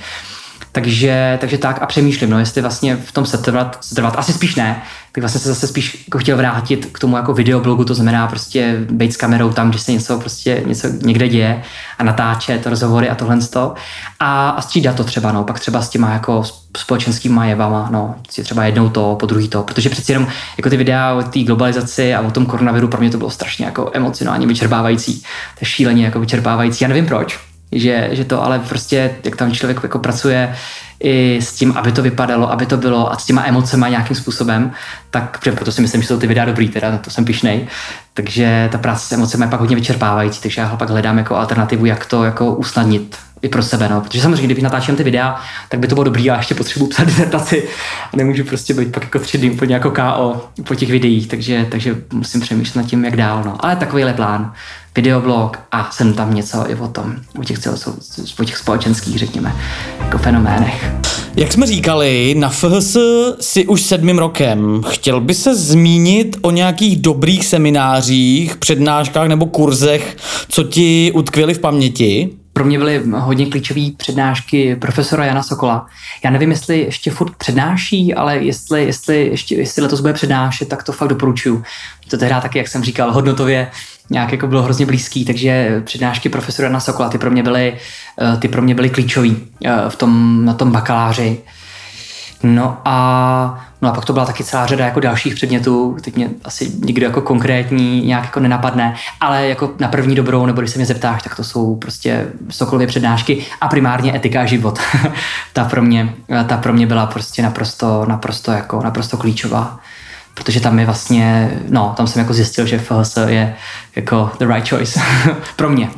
Takže, 0.71 1.37
takže 1.41 1.57
tak 1.57 1.81
a 1.81 1.85
přemýšlím, 1.85 2.29
no, 2.29 2.39
jestli 2.39 2.61
vlastně 2.61 2.95
v 2.95 3.11
tom 3.11 3.25
setrvat, 3.25 3.77
setrvat, 3.81 4.15
asi 4.17 4.33
spíš 4.33 4.55
ne, 4.55 4.81
tak 5.11 5.21
vlastně 5.21 5.39
se 5.39 5.49
zase 5.49 5.67
spíš 5.67 6.03
jako 6.07 6.17
chtěl 6.17 6.37
vrátit 6.37 6.85
k 6.85 6.99
tomu 6.99 7.17
jako 7.17 7.33
videoblogu, 7.33 7.85
to 7.85 7.93
znamená 7.93 8.27
prostě 8.27 8.85
být 8.89 9.13
s 9.13 9.17
kamerou 9.17 9.49
tam, 9.49 9.69
kde 9.69 9.79
se 9.79 9.91
něco 9.91 10.19
prostě 10.19 10.63
něco 10.65 10.87
někde 11.01 11.27
děje 11.27 11.63
a 11.97 12.03
natáčet 12.03 12.67
rozhovory 12.67 13.09
a 13.09 13.15
tohle 13.15 13.39
a, 14.19 14.49
a 14.49 14.61
střídat 14.61 14.95
to 14.95 15.03
třeba, 15.03 15.31
no, 15.31 15.43
pak 15.43 15.59
třeba 15.59 15.81
s 15.81 15.89
těma 15.89 16.13
jako 16.13 16.43
společenskýma 16.77 17.45
jevama, 17.45 17.89
no, 17.91 18.15
si 18.29 18.43
třeba 18.43 18.65
jednou 18.65 18.89
to, 18.89 19.17
po 19.19 19.25
druhý 19.25 19.47
to, 19.47 19.63
protože 19.63 19.89
přeci 19.89 20.11
jenom 20.11 20.27
jako 20.57 20.69
ty 20.69 20.77
videa 20.77 21.13
o 21.13 21.23
té 21.23 21.39
globalizaci 21.39 22.15
a 22.15 22.21
o 22.21 22.31
tom 22.31 22.45
koronaviru 22.45 22.87
pro 22.87 22.99
mě 22.99 23.09
to 23.09 23.17
bylo 23.17 23.29
strašně 23.29 23.65
jako 23.65 23.91
emocionálně 23.93 24.47
vyčerpávající, 24.47 25.19
to 25.19 25.57
je 25.61 25.67
šíleně 25.67 26.05
jako 26.05 26.19
vyčerpávající, 26.19 26.83
já 26.83 26.87
nevím 26.87 27.05
proč, 27.05 27.50
že, 27.71 28.09
že 28.11 28.25
to 28.25 28.43
ale 28.43 28.59
prostě, 28.59 29.11
jak 29.23 29.35
tam 29.35 29.51
člověk 29.51 29.79
jako 29.83 29.99
pracuje 29.99 30.55
i 31.03 31.39
s 31.41 31.53
tím, 31.53 31.73
aby 31.75 31.91
to 31.91 32.01
vypadalo, 32.01 32.51
aby 32.51 32.65
to 32.65 32.77
bylo 32.77 33.11
a 33.11 33.17
s 33.17 33.25
těma 33.25 33.45
emocema 33.45 33.89
nějakým 33.89 34.15
způsobem, 34.15 34.71
tak 35.09 35.39
proto 35.55 35.71
si 35.71 35.81
myslím, 35.81 36.01
že 36.01 36.07
jsou 36.07 36.19
ty 36.19 36.27
videa 36.27 36.45
dobrý, 36.45 36.69
teda 36.69 36.91
na 36.91 36.97
to 36.97 37.09
jsem 37.09 37.25
pišnej. 37.25 37.67
Takže 38.13 38.69
ta 38.71 38.77
práce 38.77 39.07
s 39.07 39.11
emocemi 39.11 39.43
je 39.43 39.49
pak 39.49 39.59
hodně 39.59 39.75
vyčerpávající, 39.75 40.41
takže 40.41 40.61
já 40.61 40.75
pak 40.75 40.89
hledám 40.89 41.17
jako 41.17 41.35
alternativu, 41.35 41.85
jak 41.85 42.05
to 42.05 42.23
jako 42.23 42.55
usnadnit 42.55 43.17
i 43.41 43.49
pro 43.49 43.63
sebe, 43.63 43.89
no. 43.89 44.01
Protože 44.01 44.21
samozřejmě, 44.21 44.45
kdybych 44.45 44.63
natáčel 44.63 44.95
ty 44.95 45.03
videa, 45.03 45.41
tak 45.69 45.79
by 45.79 45.87
to 45.87 45.95
bylo 45.95 46.03
dobrý, 46.03 46.29
a 46.29 46.37
ještě 46.37 46.55
potřebuji 46.55 46.87
psát 46.87 47.03
disertaci 47.07 47.67
a 48.13 48.17
nemůžu 48.17 48.43
prostě 48.43 48.73
být 48.73 48.91
pak 48.91 49.03
jako 49.03 49.19
tři 49.19 49.37
dny 49.37 49.51
úplně 49.51 49.73
jako 49.73 49.91
KO 49.91 50.49
po 50.67 50.75
těch 50.75 50.91
videích, 50.91 51.27
takže, 51.27 51.67
takže 51.71 51.95
musím 52.13 52.41
přemýšlet 52.41 52.81
nad 52.81 52.89
tím, 52.89 53.05
jak 53.05 53.15
dál, 53.15 53.43
no. 53.45 53.65
Ale 53.65 53.75
takovýhle 53.75 54.13
plán 54.13 54.53
videoblog 54.95 55.57
a 55.71 55.91
jsem 55.91 56.13
tam 56.13 56.33
něco 56.33 56.69
i 56.69 56.75
o 56.75 56.87
tom, 56.87 57.15
o 57.39 57.43
těch, 57.43 57.59
o 58.39 58.43
těch 58.43 58.57
společenských, 58.57 59.19
řekněme, 59.19 59.55
jako 59.99 60.17
fenoménech. 60.17 60.91
Jak 61.35 61.53
jsme 61.53 61.65
říkali, 61.65 62.35
na 62.37 62.49
FHS 62.49 62.97
si 63.39 63.67
už 63.67 63.81
sedmým 63.81 64.17
rokem. 64.17 64.81
Chtěl 64.87 65.21
by 65.21 65.33
se 65.33 65.55
zmínit 65.55 66.37
o 66.41 66.51
nějakých 66.51 67.01
dobrých 67.01 67.45
seminářích, 67.45 68.57
přednáškách 68.57 69.27
nebo 69.27 69.45
kurzech, 69.45 70.17
co 70.49 70.63
ti 70.63 71.11
utkvěly 71.15 71.53
v 71.53 71.59
paměti? 71.59 72.29
Pro 72.53 72.65
mě 72.65 72.77
byly 72.77 73.01
hodně 73.13 73.45
klíčové 73.45 73.81
přednášky 73.97 74.75
profesora 74.75 75.25
Jana 75.25 75.43
Sokola. 75.43 75.85
Já 76.23 76.31
nevím, 76.31 76.51
jestli 76.51 76.79
ještě 76.79 77.11
furt 77.11 77.35
přednáší, 77.35 78.13
ale 78.13 78.37
jestli, 78.37 78.85
jestli, 78.85 79.27
ještě, 79.27 79.55
jestli 79.55 79.81
letos 79.81 80.01
bude 80.01 80.13
přednášet, 80.13 80.67
tak 80.67 80.83
to 80.83 80.91
fakt 80.91 81.09
doporučuju. 81.09 81.63
To 82.09 82.17
tehdy 82.17 82.35
taky, 82.41 82.57
jak 82.57 82.67
jsem 82.67 82.83
říkal, 82.83 83.13
hodnotově 83.13 83.67
nějak 84.09 84.31
jako 84.31 84.47
bylo 84.47 84.63
hrozně 84.63 84.85
blízký, 84.85 85.25
takže 85.25 85.81
přednášky 85.85 86.29
profesora 86.29 86.67
Jana 86.67 86.79
Sokola, 86.79 87.09
ty 87.09 87.17
pro 87.17 87.31
mě 87.31 87.43
byly, 87.43 87.77
eh, 88.21 88.37
ty 88.37 88.47
pro 88.47 88.61
mě 88.61 88.75
byly 88.75 88.89
klíčový 88.89 89.37
eh, 89.65 89.71
v 89.89 89.95
tom, 89.95 90.45
na 90.45 90.53
tom 90.53 90.71
bakaláři. 90.71 91.37
No 92.43 92.77
a, 92.85 93.65
no 93.81 93.89
a 93.89 93.91
pak 93.91 94.05
to 94.05 94.13
byla 94.13 94.25
taky 94.25 94.43
celá 94.43 94.65
řada 94.65 94.85
jako 94.85 94.99
dalších 94.99 95.35
předmětů, 95.35 95.97
teď 96.03 96.15
mě 96.15 96.29
asi 96.43 96.71
nikdo 96.85 97.05
jako 97.05 97.21
konkrétní 97.21 98.01
nějak 98.05 98.23
jako 98.23 98.39
nenapadne, 98.39 98.95
ale 99.19 99.47
jako 99.47 99.71
na 99.79 99.87
první 99.87 100.15
dobrou, 100.15 100.45
nebo 100.45 100.61
když 100.61 100.71
se 100.71 100.79
mě 100.79 100.85
zeptáš, 100.85 101.23
tak 101.23 101.35
to 101.35 101.43
jsou 101.43 101.75
prostě 101.75 102.27
Sokolově 102.49 102.87
přednášky 102.87 103.45
a 103.61 103.67
primárně 103.67 104.15
etika 104.15 104.41
a 104.41 104.45
život. 104.45 104.79
ta, 105.53 105.65
pro 105.65 105.81
mě, 105.81 106.13
ta 106.47 106.57
pro 106.57 106.73
mě 106.73 106.87
byla 106.87 107.05
prostě 107.05 107.41
naprosto, 107.41 108.05
naprosto 108.05 108.51
jako 108.51 108.81
naprosto 108.83 109.17
klíčová 109.17 109.79
protože 110.33 110.59
tam 110.59 110.79
je 110.79 110.85
vlastně, 110.85 111.51
no, 111.69 111.93
tam 111.97 112.07
jsem 112.07 112.19
jako 112.19 112.33
zjistil, 112.33 112.65
že 112.65 112.79
FHS 112.79 113.17
je 113.27 113.55
jako 113.95 114.29
the 114.39 114.45
right 114.45 114.69
choice 114.69 114.99
pro 115.55 115.69
mě. 115.69 115.89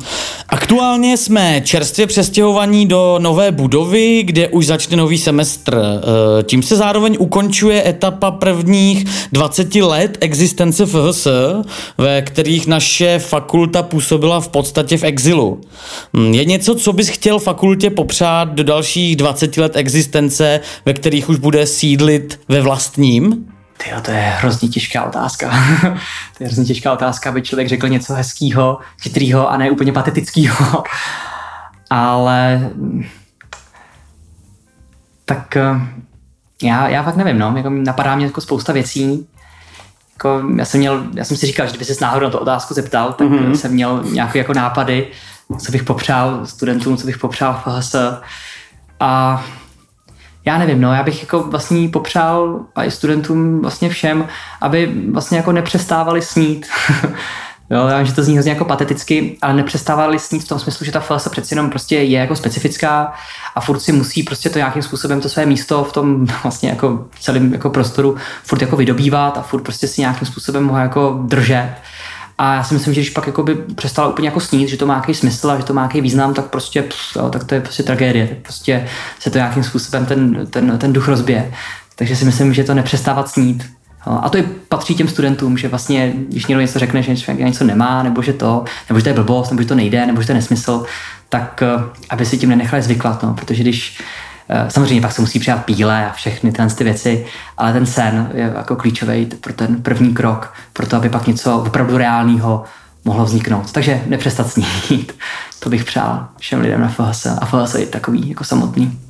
Aktuálně 0.48 1.16
jsme 1.16 1.60
čerstvě 1.64 2.06
přestěhovaní 2.06 2.86
do 2.86 3.16
nové 3.18 3.52
budovy, 3.52 4.22
kde 4.22 4.48
už 4.48 4.66
začne 4.66 4.96
nový 4.96 5.18
semestr. 5.18 5.78
Eh, 5.78 6.42
tím 6.42 6.62
se 6.62 6.76
zároveň 6.76 7.16
ukončuje 7.18 7.88
etapa 7.88 8.30
prvních 8.30 9.04
20 9.32 9.74
let 9.74 10.18
existence 10.20 10.86
FHS, 10.86 11.26
ve 11.98 12.22
kterých 12.22 12.66
naše 12.66 13.18
fakulta 13.18 13.82
působila 13.82 14.40
v 14.40 14.48
podstatě 14.48 14.96
v 14.96 15.04
exilu. 15.04 15.60
Hm, 16.16 16.34
je 16.34 16.44
něco, 16.44 16.74
co 16.74 16.92
bys 16.92 17.08
chtěl 17.08 17.38
fakultě 17.38 17.90
popřát 17.90 18.48
do 18.48 18.64
dalších 18.64 19.16
20 19.16 19.56
let 19.56 19.76
existence, 19.76 20.60
ve 20.86 20.92
kterých 20.94 21.28
už 21.28 21.38
bude 21.38 21.66
sídlit 21.66 22.40
ve 22.48 22.60
vlastním? 22.60 23.53
Tyjo, 23.76 24.00
to 24.00 24.10
je 24.10 24.20
hrozně 24.20 24.68
těžká 24.68 25.04
otázka. 25.04 25.50
to 26.38 26.44
je 26.44 26.46
hrozně 26.46 26.64
těžká 26.64 26.92
otázka, 26.92 27.30
aby 27.30 27.42
člověk 27.42 27.68
řekl 27.68 27.88
něco 27.88 28.14
hezkého, 28.14 28.78
chytrého 29.02 29.50
a 29.50 29.56
ne 29.56 29.70
úplně 29.70 29.92
patetického. 29.92 30.84
Ale 31.90 32.70
tak 35.24 35.56
eh, 35.56 35.80
já, 36.62 36.88
já 36.88 37.02
fakt 37.02 37.16
nevím, 37.16 37.38
no. 37.38 37.54
Jako 37.56 37.70
napadá 37.70 38.16
mě 38.16 38.26
jako 38.26 38.40
spousta 38.40 38.72
věcí. 38.72 39.26
Jako, 40.14 40.42
já, 40.56 40.64
jsem 40.64 40.80
měl, 40.80 41.06
já 41.14 41.24
jsem 41.24 41.36
si 41.36 41.46
říkal, 41.46 41.66
že 41.66 41.72
kdyby 41.72 41.84
se 41.84 42.04
náhodou 42.04 42.24
na 42.24 42.30
to 42.30 42.40
otázku 42.40 42.74
zeptal, 42.74 43.12
tak 43.12 43.28
mm-hmm. 43.28 43.52
jsem 43.52 43.72
měl 43.72 44.04
nějaké 44.04 44.38
jako 44.38 44.52
nápady, 44.54 45.08
co 45.58 45.72
bych 45.72 45.82
popřál 45.82 46.46
studentům, 46.46 46.96
co 46.96 47.06
bych 47.06 47.18
popřál 47.18 47.62
v 47.64 47.80
FHS. 47.80 47.96
A 49.00 49.44
já 50.44 50.58
nevím, 50.58 50.80
no, 50.80 50.94
já 50.94 51.02
bych 51.02 51.22
jako 51.22 51.42
vlastně 51.42 51.88
popřál 51.88 52.60
a 52.74 52.84
i 52.84 52.90
studentům 52.90 53.60
vlastně 53.60 53.88
všem, 53.88 54.26
aby 54.60 54.92
vlastně 55.12 55.36
jako 55.36 55.52
nepřestávali 55.52 56.22
snít. 56.22 56.66
Jo, 57.70 57.86
já 57.86 57.98
vím, 57.98 58.06
že 58.06 58.12
to 58.12 58.22
zní 58.22 58.34
hrozně 58.34 58.52
jako 58.52 58.64
pateticky, 58.64 59.38
ale 59.42 59.54
nepřestávali 59.54 60.18
snít 60.18 60.44
v 60.44 60.48
tom 60.48 60.58
smyslu, 60.58 60.86
že 60.86 60.92
ta 60.92 61.00
falsa 61.00 61.30
přeci 61.30 61.54
jenom 61.54 61.70
prostě 61.70 61.96
je 61.96 62.18
jako 62.18 62.36
specifická 62.36 63.12
a 63.54 63.60
furt 63.60 63.80
si 63.80 63.92
musí 63.92 64.22
prostě 64.22 64.50
to 64.50 64.58
nějakým 64.58 64.82
způsobem 64.82 65.20
to 65.20 65.28
své 65.28 65.46
místo 65.46 65.84
v 65.84 65.92
tom 65.92 66.26
vlastně 66.42 66.68
jako 66.68 67.06
celém 67.20 67.52
jako 67.52 67.70
prostoru 67.70 68.16
furt 68.42 68.62
jako 68.62 68.76
vydobývat 68.76 69.38
a 69.38 69.42
furt 69.42 69.62
prostě 69.62 69.88
si 69.88 70.00
nějakým 70.00 70.28
způsobem 70.28 70.68
ho 70.68 70.78
jako 70.78 71.20
držet. 71.22 71.74
A 72.38 72.54
já 72.54 72.62
si 72.64 72.74
myslím, 72.74 72.94
že 72.94 73.00
když 73.00 73.10
pak 73.10 73.38
by 73.44 73.54
přestala 73.54 74.08
úplně 74.08 74.28
jako 74.28 74.40
snít, 74.40 74.68
že 74.68 74.76
to 74.76 74.86
má 74.86 74.94
nějaký 74.94 75.14
smysl 75.14 75.50
a 75.50 75.56
že 75.56 75.64
to 75.64 75.74
má 75.74 75.80
nějaký 75.80 76.00
význam, 76.00 76.34
tak 76.34 76.44
prostě, 76.44 76.82
pff, 76.82 77.16
jo, 77.16 77.30
tak 77.30 77.44
to 77.44 77.54
je 77.54 77.60
prostě 77.60 77.82
tragédie. 77.82 78.26
Tak 78.26 78.38
prostě 78.38 78.86
se 79.18 79.30
to 79.30 79.38
nějakým 79.38 79.64
způsobem 79.64 80.06
ten, 80.06 80.46
ten, 80.46 80.78
ten 80.78 80.92
duch 80.92 81.08
rozbije. 81.08 81.52
Takže 81.96 82.16
si 82.16 82.24
myslím, 82.24 82.54
že 82.54 82.64
to 82.64 82.74
nepřestávat 82.74 83.28
snít. 83.28 83.64
A 84.06 84.28
to 84.28 84.38
i 84.38 84.42
patří 84.42 84.94
těm 84.94 85.08
studentům, 85.08 85.58
že 85.58 85.68
vlastně, 85.68 86.12
když 86.28 86.46
někdo 86.46 86.60
něco 86.60 86.78
řekne, 86.78 87.02
že 87.02 87.14
něco 87.32 87.64
nemá, 87.64 88.02
nebo 88.02 88.22
že 88.22 88.32
to, 88.32 88.64
nebo 88.88 88.98
že 88.98 89.02
to 89.02 89.08
je 89.08 89.14
blbost, 89.14 89.50
nebo 89.50 89.62
že 89.62 89.68
to 89.68 89.74
nejde, 89.74 90.06
nebo 90.06 90.20
že 90.20 90.26
to 90.26 90.32
je 90.32 90.36
nesmysl, 90.36 90.84
tak 91.28 91.62
eh, 91.62 91.82
aby 92.10 92.26
si 92.26 92.38
tím 92.38 92.48
nenechali 92.48 92.82
zvyklat, 92.82 93.22
no, 93.22 93.34
protože 93.34 93.62
když 93.62 93.98
Samozřejmě 94.68 95.00
pak 95.00 95.12
se 95.12 95.20
musí 95.20 95.38
přijat 95.38 95.64
píle 95.64 96.06
a 96.06 96.12
všechny 96.12 96.52
tyhle 96.52 96.70
ty 96.70 96.84
věci, 96.84 97.26
ale 97.56 97.72
ten 97.72 97.86
sen 97.86 98.30
je 98.34 98.52
jako 98.56 98.76
klíčový 98.76 99.26
pro 99.26 99.52
ten 99.52 99.82
první 99.82 100.14
krok, 100.14 100.54
pro 100.72 100.86
to, 100.86 100.96
aby 100.96 101.08
pak 101.08 101.26
něco 101.26 101.58
opravdu 101.58 101.96
reálného 101.96 102.64
mohlo 103.04 103.24
vzniknout. 103.24 103.72
Takže 103.72 104.02
nepřestat 104.06 104.50
snít. 104.50 105.12
To 105.60 105.70
bych 105.70 105.84
přál 105.84 106.28
všem 106.38 106.60
lidem 106.60 106.80
na 106.80 106.88
FHS 106.88 107.26
a 107.26 107.46
FHS 107.46 107.74
je 107.74 107.86
takový 107.86 108.28
jako 108.28 108.44
samotný. 108.44 109.00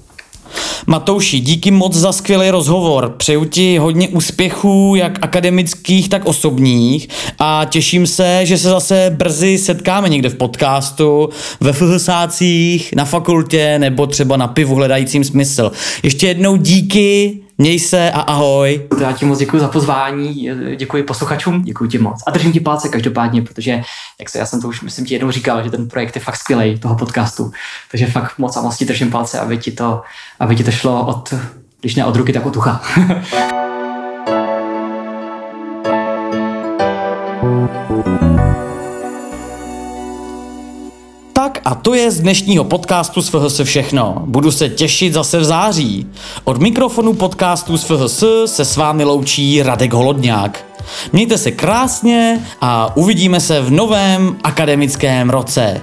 Matouši, 0.86 1.40
díky 1.40 1.70
moc 1.70 1.94
za 1.94 2.12
skvělý 2.12 2.50
rozhovor. 2.50 3.14
Přeju 3.16 3.44
ti 3.44 3.78
hodně 3.78 4.08
úspěchů, 4.08 4.94
jak 4.96 5.18
akademických, 5.22 6.08
tak 6.08 6.26
osobních 6.26 7.08
a 7.38 7.64
těším 7.64 8.06
se, 8.06 8.40
že 8.46 8.58
se 8.58 8.68
zase 8.68 9.14
brzy 9.18 9.58
setkáme 9.58 10.08
někde 10.08 10.28
v 10.28 10.34
podcastu, 10.34 11.28
ve 11.60 11.72
FHSácích, 11.72 12.92
na 12.96 13.04
fakultě 13.04 13.78
nebo 13.78 14.06
třeba 14.06 14.36
na 14.36 14.48
pivu 14.48 14.74
hledajícím 14.74 15.24
smysl. 15.24 15.72
Ještě 16.02 16.26
jednou 16.26 16.56
díky 16.56 17.40
Měj 17.58 17.78
se 17.78 18.10
a 18.10 18.20
ahoj. 18.20 18.88
Já 19.00 19.12
ti 19.12 19.24
moc 19.24 19.38
děkuji 19.38 19.58
za 19.58 19.68
pozvání, 19.68 20.50
děkuji 20.76 21.02
posluchačům, 21.02 21.62
děkuji 21.62 21.90
ti 21.90 21.98
moc. 21.98 22.22
A 22.26 22.30
držím 22.30 22.52
ti 22.52 22.60
palce 22.60 22.88
každopádně, 22.88 23.42
protože, 23.42 23.82
jak 24.20 24.30
se, 24.30 24.38
já 24.38 24.46
jsem 24.46 24.60
to 24.60 24.68
už 24.68 24.80
myslím 24.80 25.06
ti 25.06 25.14
jednou 25.14 25.30
říkal, 25.30 25.64
že 25.64 25.70
ten 25.70 25.88
projekt 25.88 26.16
je 26.16 26.22
fakt 26.22 26.36
skvělý, 26.36 26.78
toho 26.78 26.94
podcastu. 26.94 27.52
Takže 27.90 28.06
fakt 28.06 28.38
moc 28.38 28.56
a 28.56 28.60
moc 28.60 28.76
ti 28.76 28.84
držím 28.84 29.10
palce, 29.10 29.40
aby 29.40 29.58
ti 29.58 29.72
to, 29.72 30.02
aby 30.40 30.56
ti 30.56 30.64
to 30.64 30.70
šlo 30.70 31.06
od, 31.06 31.34
když 31.80 31.94
ne 31.94 32.04
od 32.04 32.16
ruky, 32.16 32.32
tak 32.32 32.46
od 32.46 32.56
ucha. 32.56 32.82
a 41.64 41.74
to 41.74 41.94
je 41.94 42.10
z 42.10 42.20
dnešního 42.20 42.64
podcastu 42.64 43.22
z 43.22 43.28
FHS 43.28 43.60
všechno. 43.64 44.22
Budu 44.26 44.50
se 44.50 44.68
těšit 44.68 45.12
zase 45.12 45.38
v 45.38 45.44
září. 45.44 46.06
Od 46.44 46.58
mikrofonu 46.58 47.12
podcastu 47.12 47.76
z 47.76 47.84
FHS 47.84 48.24
se 48.46 48.64
s 48.64 48.76
vámi 48.76 49.04
loučí 49.04 49.62
Radek 49.62 49.92
Holodňák. 49.92 50.64
Mějte 51.12 51.38
se 51.38 51.50
krásně 51.50 52.40
a 52.60 52.96
uvidíme 52.96 53.40
se 53.40 53.60
v 53.60 53.70
novém 53.70 54.36
akademickém 54.44 55.30
roce. 55.30 55.80